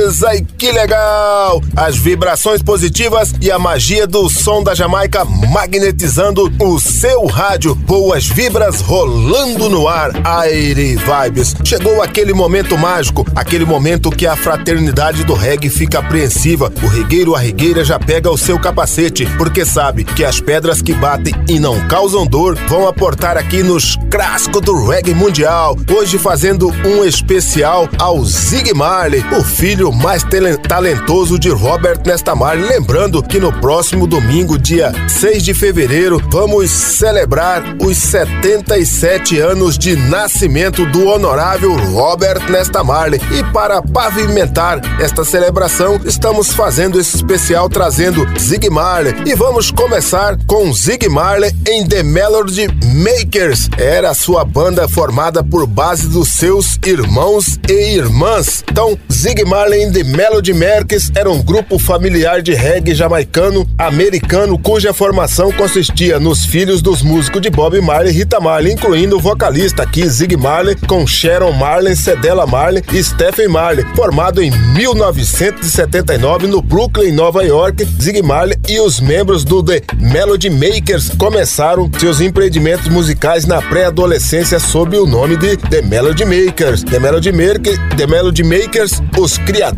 [0.07, 1.61] E que legal!
[1.75, 7.75] As vibrações positivas e a magia do som da Jamaica Magnetizando o seu rádio.
[7.75, 10.13] Boas vibras rolando no ar.
[10.25, 11.57] Aire Vibes.
[11.65, 16.73] Chegou aquele momento mágico Aquele momento que a fraternidade do reggae fica apreensiva.
[16.83, 20.95] O regueiro, a regueira já pega o seu capacete porque sabe que as pedras que
[20.95, 25.77] batem e não causam dor vão aportar aqui nos crascos do reggae mundial.
[25.95, 30.23] Hoje fazendo um especial ao Zig Marley, o filho mais
[30.69, 32.69] talentoso de Robert Nesta Marley.
[32.69, 39.97] Lembrando que no próximo domingo, dia 6 de fevereiro, vamos celebrar os 77 anos de
[39.97, 43.21] nascimento do honorável Robert Nesta Marley.
[43.33, 50.37] E para pavimentar esta celebração, estamos fazendo esse especial trazendo Zig Marley e vamos começar
[50.47, 53.69] com Zig Marley em The Melody Makers.
[53.79, 58.63] Era sua banda formada por base dos seus irmãos e irmãs.
[58.71, 64.93] Então, Zig Marley The Melody Makers era um grupo familiar de reggae jamaicano americano cuja
[64.93, 69.83] formação consistia nos filhos dos músicos de Bob Marley e Rita Marley, incluindo o vocalista
[69.83, 76.61] aqui Zig Marley com Sharon Marley, Cedella Marley e Stephen Marley, formado em 1979 no
[76.61, 77.87] Brooklyn, Nova York.
[78.01, 84.59] Zig Marley e os membros do The Melody Makers começaram seus empreendimentos musicais na pré-adolescência
[84.59, 86.83] sob o nome de The Melody Makers.
[86.83, 89.76] The Melody, Maker, The Melody Makers, os criadores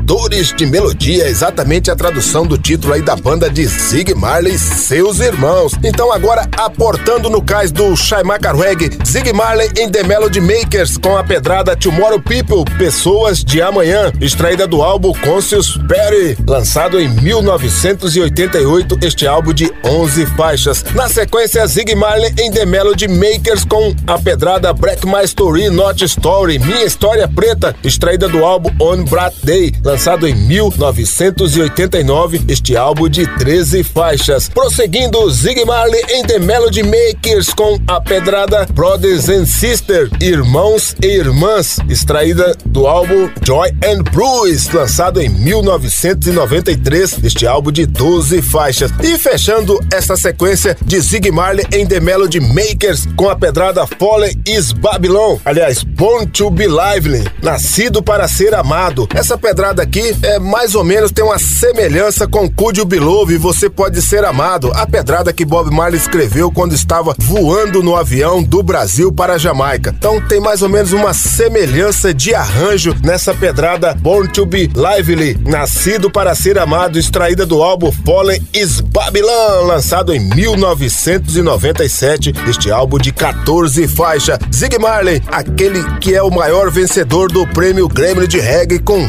[0.56, 4.58] de melodia, é exatamente a tradução do título aí da banda de Zig Marley e
[4.58, 5.72] seus irmãos.
[5.84, 11.16] Então agora aportando no cais do Shaimaka Reggae, Zig Marley em The Melody Makers com
[11.16, 18.98] a pedrada Tomorrow People, Pessoas de Amanhã, extraída do álbum Conscious Berry, lançado em 1988
[19.02, 20.84] este álbum de 11 faixas.
[20.94, 26.04] Na sequência, Zig Marley em The Melody Makers com a pedrada Break My Story, Not
[26.04, 33.08] Story, Minha História Preta, extraída do álbum On Brat Day, lançado em 1989, este álbum
[33.08, 34.50] de 13 faixas.
[34.50, 41.06] Prosseguindo, Zig Marley em The Melody Makers com a pedrada Brothers and Sisters, Irmãos e
[41.06, 48.90] Irmãs, extraída do álbum Joy and Bruce, lançado em 1993, este álbum de 12 faixas.
[49.02, 54.34] E fechando essa sequência de Zig Marley em The Melody Makers com a pedrada Fallen
[54.46, 59.08] is Babylon, aliás, Born to be Lively, nascido para Ser Amado.
[59.14, 63.36] Essa pedrada aqui é mais ou menos tem uma semelhança com Could You Below e
[63.36, 68.42] Você Pode Ser Amado, a pedrada que Bob Marley escreveu quando estava voando no avião
[68.42, 69.94] do Brasil para a Jamaica.
[69.96, 75.38] Então tem mais ou menos uma semelhança de arranjo nessa pedrada Born to Be Lively,
[75.46, 82.98] nascido para ser amado, extraída do álbum Fallen is Babylon, lançado em 1997, este álbum
[82.98, 84.38] de 14 faixas.
[84.52, 89.06] Zig Marley, aquele que é o maior vencedor do prêmio Grammy de Reggae com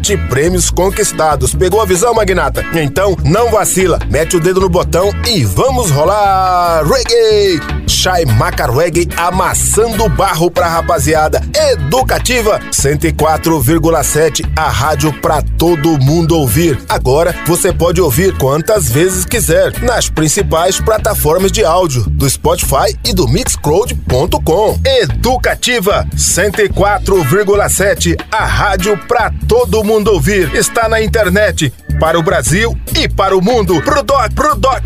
[0.00, 1.54] sete prêmios conquistados.
[1.54, 2.64] Pegou a visão, Magnata?
[2.74, 7.80] Então não vacila, mete o dedo no botão e vamos rolar reggae!
[7.90, 11.42] Shai Maca Reggae amassando barro pra rapaziada.
[11.72, 16.78] Educativa 104,7, a rádio pra todo mundo ouvir.
[16.88, 23.12] Agora você pode ouvir quantas vezes quiser nas principais plataformas de áudio do Spotify e
[23.12, 24.78] do Mixcloud.com.
[25.02, 30.54] Educativa 104,7, a rádio pra todo mundo ouvir.
[30.54, 33.80] Está na internet para o Brasil e para o mundo.
[33.82, 34.82] Pro doc, pro doc.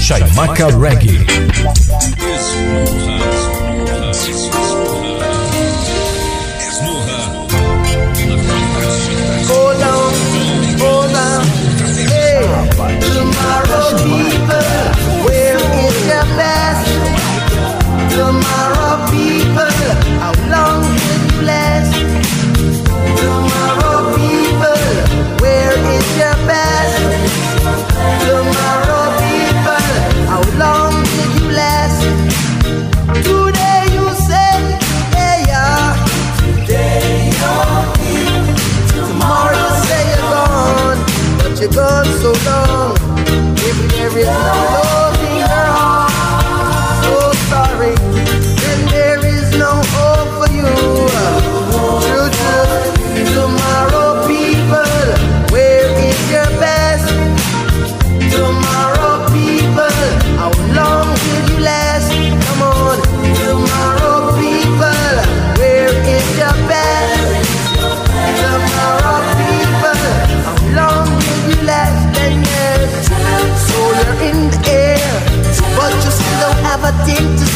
[0.00, 1.13] Chaimaca Reggae.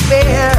[0.09, 0.58] despair.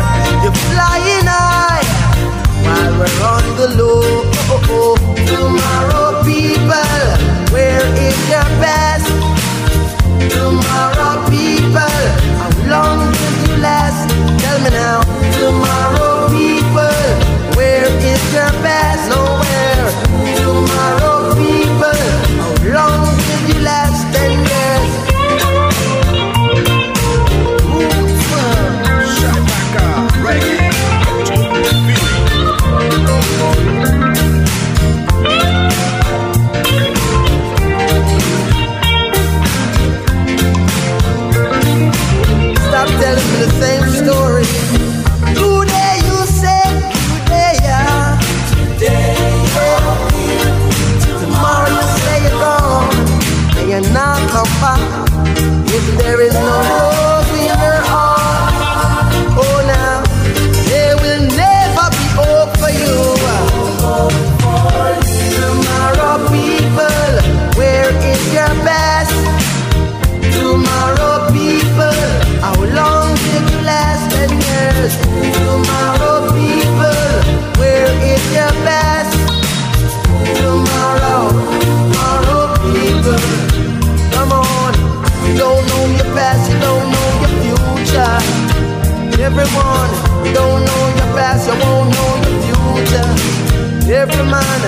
[94.00, 94.62] Every man,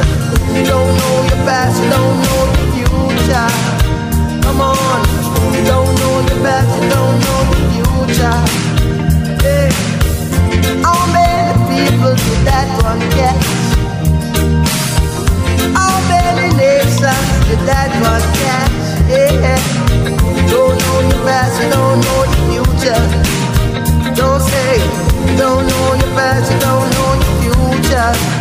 [0.54, 2.42] you don't know your past, you don't know
[2.76, 3.48] your future.
[4.44, 5.00] Come on,
[5.56, 8.40] you don't know your past, you don't know your future.
[9.40, 9.72] Hey,
[10.84, 13.40] how many people did that one get?
[15.80, 17.00] How many nations
[17.48, 18.76] did that one catch?
[19.08, 19.56] Yeah,
[20.52, 23.04] don't know your past, you don't know your future.
[24.14, 24.76] Don't say
[25.38, 28.41] don't know your past, you don't know your future.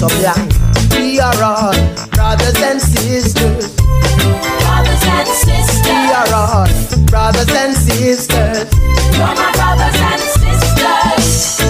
[0.00, 0.48] sublime.
[0.96, 1.76] We are all
[2.16, 3.76] brothers and sisters.
[3.76, 5.84] Brothers and sisters.
[5.84, 6.68] We are all
[7.12, 8.64] brothers and sisters.
[9.12, 11.60] You're my brothers and sisters.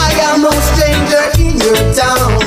[0.00, 2.40] I am no stranger in your town.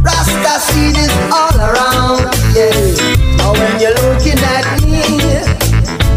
[0.00, 2.24] Rasta seed is all around.
[2.56, 3.44] Yeah.
[3.44, 5.04] Oh, when you're looking at me,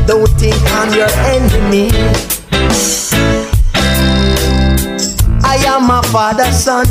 [0.08, 1.92] don't think I'm your enemy.
[5.44, 6.86] I am my father's son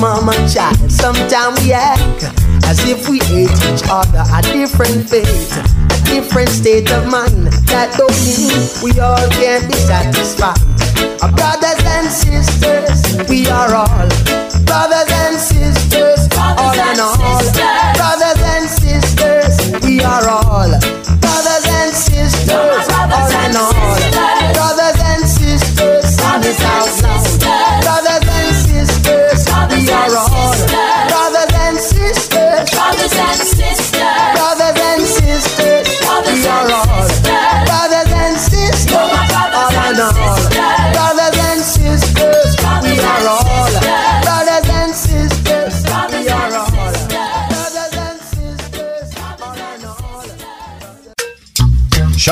[0.00, 0.76] mama child.
[0.90, 2.24] Sometimes we act
[2.64, 4.24] as if we hate each other.
[4.32, 7.52] A different fate, a different state of mind.
[7.70, 8.52] That don't mean
[8.82, 10.58] we all can be satisfied.
[11.22, 14.08] Our brothers and sisters, we are all
[14.64, 15.53] brothers and sisters.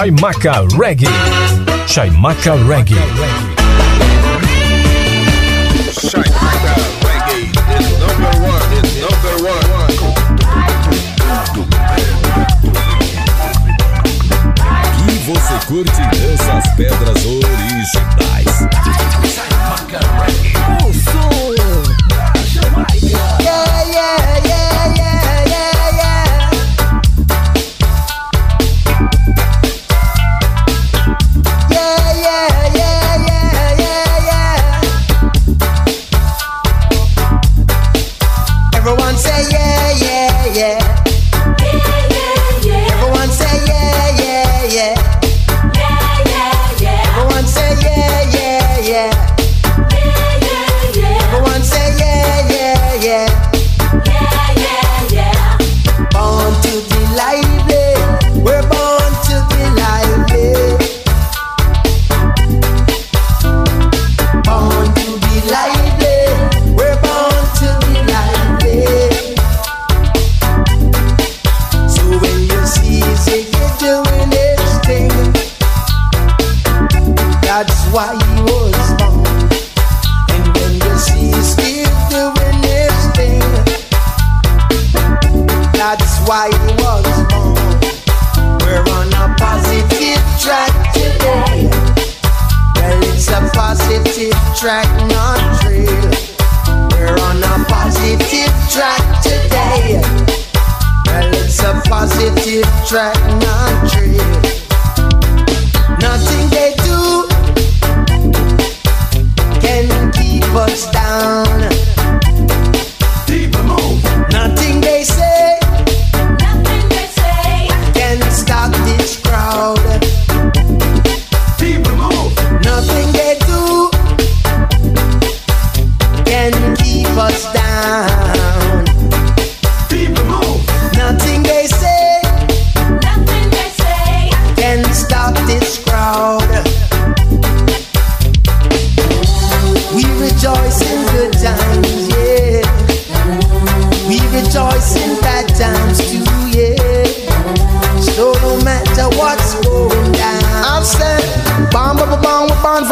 [0.03, 1.07] Chaimaca Reggae.
[1.87, 2.99] Chaimaca Reggae.
[5.95, 6.75] Chaimaca
[7.07, 7.47] Reggae
[7.79, 9.63] is number one, is number one.
[14.97, 19.12] Que você curte dessas pedras originais.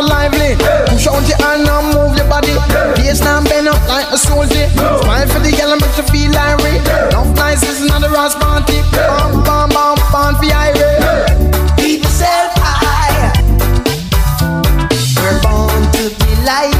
[0.02, 0.56] lively.
[0.88, 2.54] Push out your hand and move your body.
[2.96, 4.68] Face down, bend up like a soldier.
[5.02, 6.84] Smile for the yellow, make you feel irate.
[7.12, 8.80] Love nice is another Ross party.
[8.92, 11.02] Bam, bam, bam, bam, for irate.
[11.78, 13.32] Keep yourself high.
[15.20, 16.79] We're born to be like.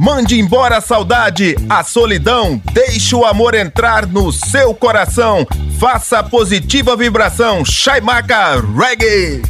[0.00, 5.46] Mande embora a saudade, a solidão, deixe o amor entrar no seu coração.
[5.78, 7.62] Faça a positiva vibração.
[7.66, 9.42] Chaimaca Reggae.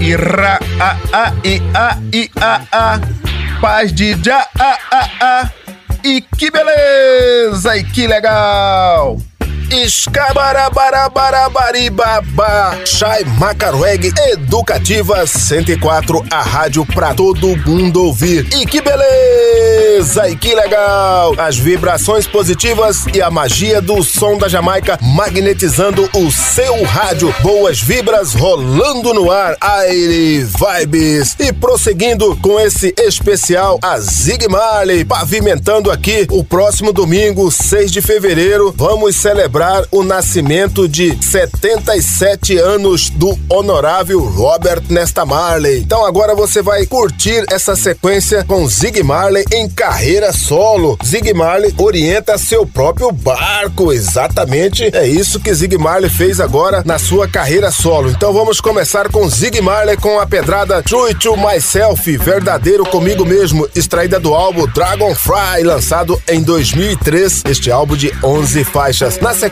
[0.00, 3.00] Ira a a i a i a a.
[3.60, 5.50] Paz de já a a a.
[6.02, 9.18] E que beleza e que legal.
[9.70, 12.22] Escabarabarabarabariba,
[12.84, 18.46] Chai Macarweg Educativa 104, a rádio pra todo mundo ouvir.
[18.54, 21.34] E que beleza e que legal!
[21.36, 27.34] As vibrações positivas e a magia do som da Jamaica magnetizando o seu rádio.
[27.42, 29.56] Boas vibras rolando no ar.
[29.60, 31.34] Aire Vibes.
[31.40, 38.00] E prosseguindo com esse especial, a Zig Marley pavimentando aqui o próximo domingo, 6 de
[38.00, 38.72] fevereiro.
[38.76, 39.55] Vamos celebrar
[39.90, 45.78] o nascimento de 77 anos do honorável Robert Nesta Marley.
[45.78, 50.98] Então agora você vai curtir essa sequência com Zig Marley em carreira solo.
[51.02, 54.90] Zig Marley orienta seu próprio barco, exatamente.
[54.94, 58.10] É isso que Zig Marley fez agora na sua carreira solo.
[58.10, 63.66] Então vamos começar com Zig Marley com a pedrada True to Myself, verdadeiro comigo mesmo,
[63.74, 67.44] extraída do álbum Dragonfly, lançado em 2003.
[67.48, 69.18] Este álbum de 11 faixas.
[69.18, 69.45] Na sequência,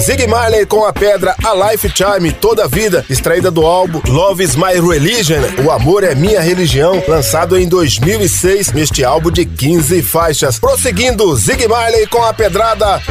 [0.00, 4.80] Zig Marley com a pedra A Lifetime, Toda Vida, extraída do álbum Love is My
[4.80, 10.58] Religion, O Amor é Minha Religião, lançado em 2006, neste álbum de 15 faixas.
[10.58, 13.02] Prosseguindo, Zig Marley com a pedrada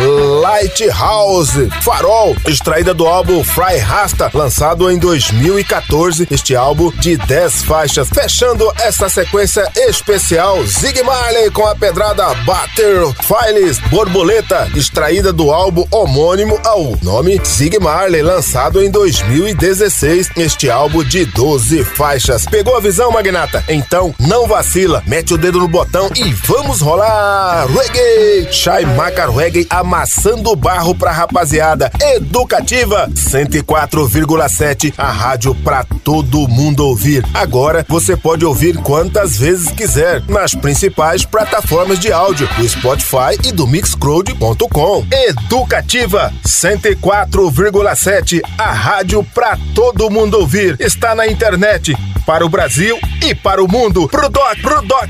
[0.42, 8.10] Lighthouse, Farol, extraída do álbum Fry Rasta, lançado em 2014, este álbum de 10 faixas.
[8.10, 16.23] Fechando essa sequência especial, Zig Marley com a pedrada Butterflies, Borboleta, extraída do álbum homônimo
[16.24, 20.32] homônimo ao nome Sig Marley, lançado em 2016.
[20.38, 22.46] Este álbum de 12 faixas.
[22.46, 23.62] Pegou a visão, Magnata?
[23.68, 27.68] Então não vacila, mete o dedo no botão e vamos rolar!
[27.68, 28.54] Reggae!
[28.54, 31.92] Shai Macar Reggae amassando barro pra rapaziada.
[32.00, 37.26] Educativa 104,7, a rádio pra todo mundo ouvir.
[37.34, 43.52] Agora você pode ouvir quantas vezes quiser nas principais plataformas de áudio do Spotify e
[43.52, 45.06] do Mixcloud.com.
[45.12, 50.76] Educativa Ativa 104,7, a rádio para todo mundo ouvir.
[50.80, 54.08] Está na internet para o Brasil e para o mundo.
[54.10, 55.10] Pro Doc, pro Doc.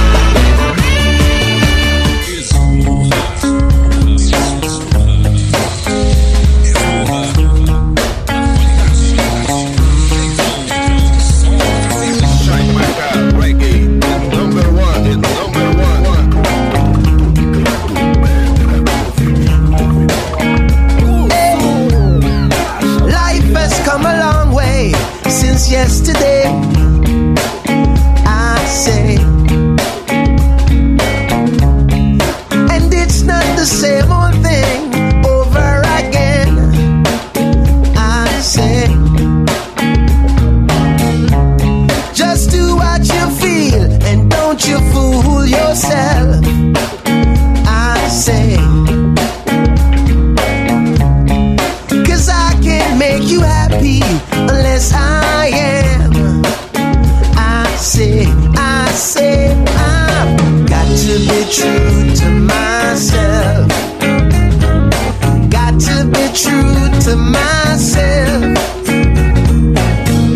[67.11, 68.55] to myself.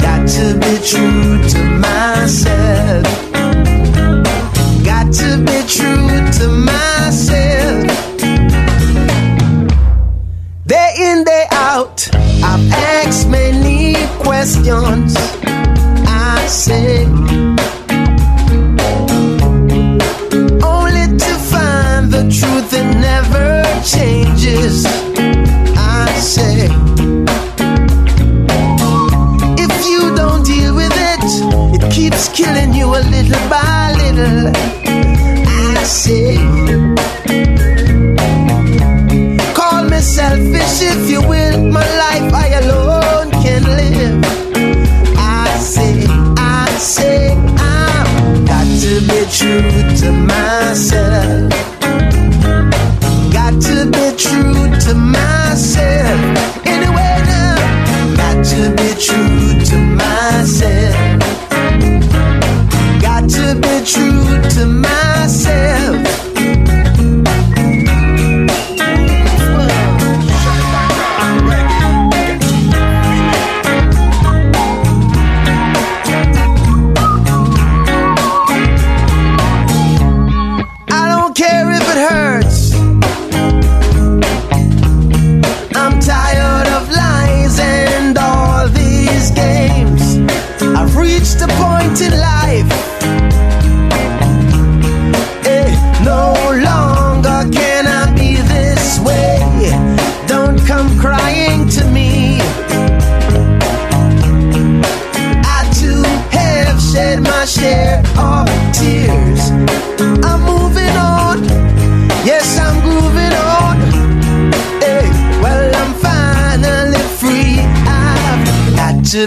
[0.02, 1.25] Got to be true.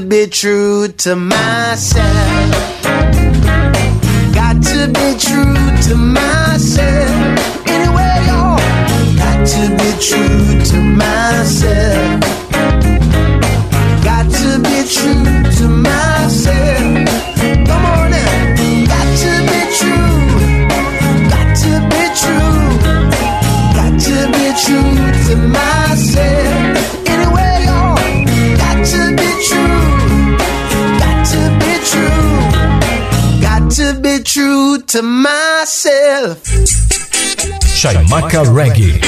[0.09, 2.03] be true to myself.
[4.33, 5.55] Got to be true
[5.89, 7.67] to myself.
[7.67, 8.57] Anyway, y'all.
[9.19, 11.88] Got to be true to myself.
[38.09, 39.08] Maca Reggae.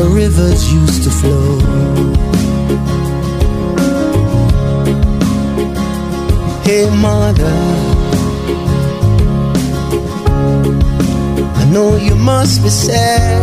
[0.00, 1.58] the rivers used to flow.
[6.64, 7.56] Hey, mother,
[11.60, 13.42] I know you must be sad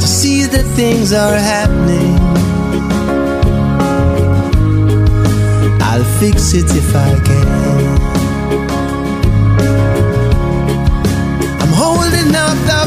[0.00, 2.18] to see that things are happening.
[5.88, 7.79] I'll fix it if I can.
[12.26, 12.79] enough.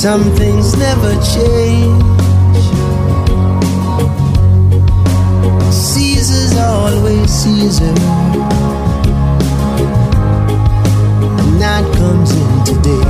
[0.00, 2.02] Some things never change.
[5.70, 7.94] Caesar's always Caesar.
[11.38, 13.04] And night comes in today.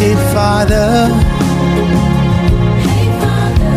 [0.00, 1.06] Hey, Father.
[2.82, 3.76] Hey, Father.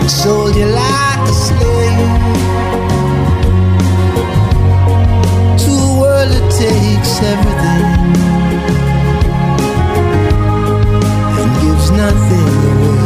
[0.00, 2.73] I sold you like a slave.
[7.14, 7.84] us everything
[11.38, 12.48] and gives nothing
[12.88, 13.03] away.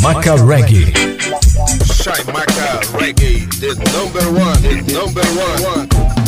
[0.00, 0.92] Chaimaca Reggae.
[1.84, 6.19] Chaimaca Reggae, the number one, the number one.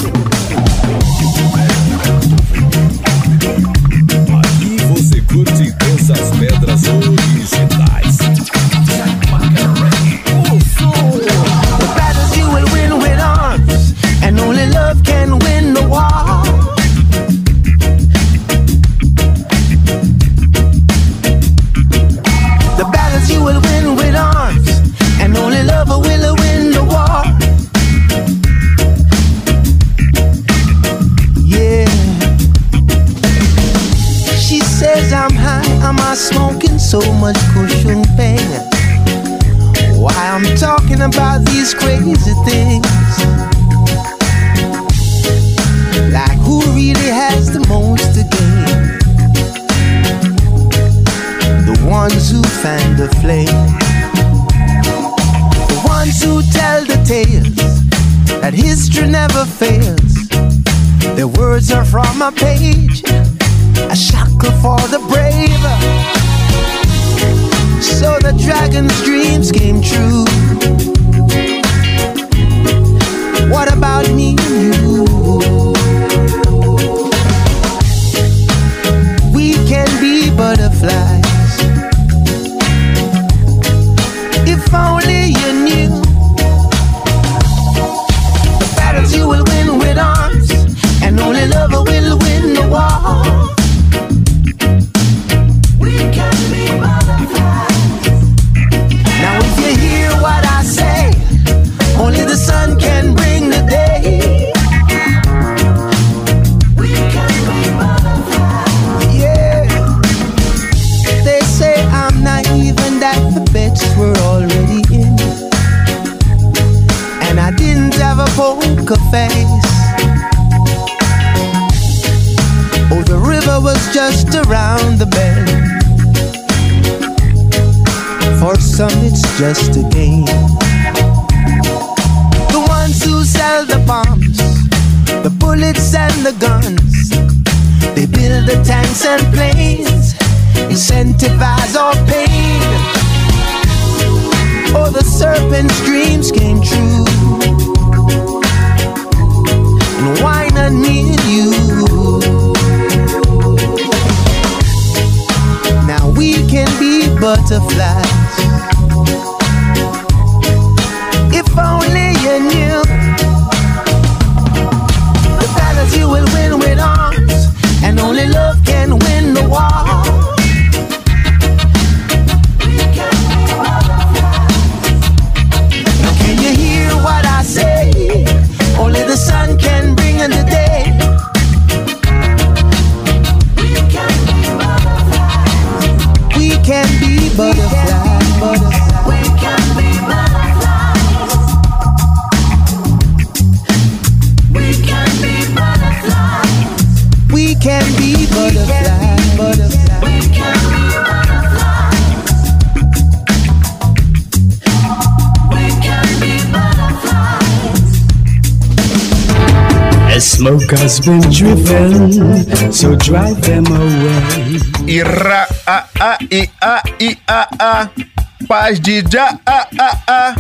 [218.63, 220.37] Paz de já, a, a, a.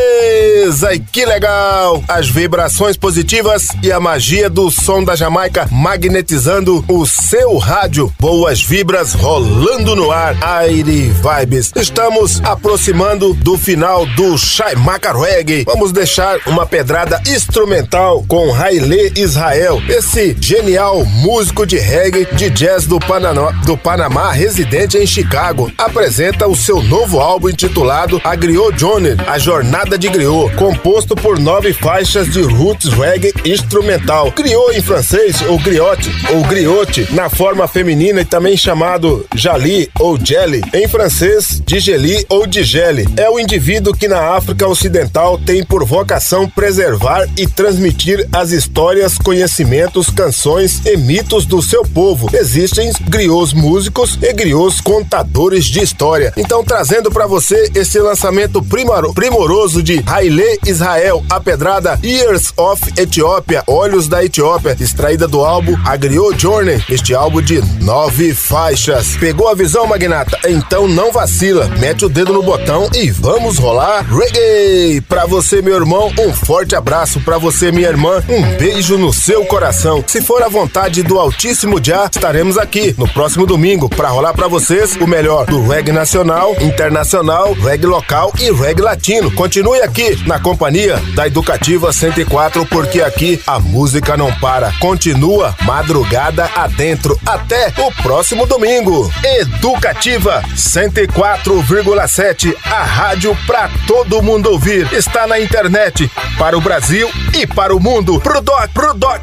[0.45, 2.03] e que legal.
[2.09, 8.13] As vibrações positivas e a magia do som da Jamaica magnetizando o seu rádio.
[8.19, 10.37] Boas vibras rolando no ar.
[10.43, 11.73] Aire Vibes.
[11.77, 15.65] Estamos aproximando do final do Shai Macarweg.
[15.65, 19.81] Vamos deixar uma pedrada instrumental com Haile Israel.
[19.89, 26.49] Esse genial músico de reggae de jazz do Panamá, do Panamá, residente em Chicago, apresenta
[26.49, 31.73] o seu novo álbum intitulado A Griot Journey, A Jornada de Griot, composto por nove
[31.73, 34.31] faixas de roots reggae instrumental.
[34.31, 40.19] Griot em francês, ou griotte, ou griote, na forma feminina e também chamado jali ou
[40.19, 43.07] jelly, em francês, digeli ou digele.
[43.17, 49.19] É o indivíduo que na África Ocidental tem por vocação preservar e transmitir as histórias,
[49.19, 52.31] conhecimentos, canções e mitos do seu povo.
[52.33, 56.33] Existem griots músicos e griots contadores de história.
[56.37, 62.81] Então, trazendo para você esse lançamento primoro- primoroso de Haile Israel, a pedrada Years of
[62.97, 69.17] Ethiopia, Olhos da Etiópia, extraída do álbum A Griot Journey, este álbum de nove faixas.
[69.17, 70.39] Pegou a visão, magnata?
[70.49, 75.01] Então não vacila, mete o dedo no botão e vamos rolar reggae!
[75.09, 77.21] Pra você, meu irmão, um forte abraço.
[77.23, 80.05] Pra você, minha irmã, um beijo no seu coração.
[80.07, 84.47] Se for a vontade do Altíssimo Já, estaremos aqui no próximo domingo para rolar pra
[84.47, 89.29] vocês o melhor do reggae nacional, internacional, reggae local e reggae latino.
[89.33, 94.73] Continue aqui na companhia da Educativa 104, porque aqui a música não para.
[94.79, 97.19] Continua madrugada adentro.
[97.27, 99.11] Até o próximo domingo.
[99.23, 104.93] Educativa 104,7, a rádio pra todo mundo ouvir.
[104.93, 108.21] Está na internet para o Brasil e para o mundo.
[108.21, 109.23] Pro doc, pro doc.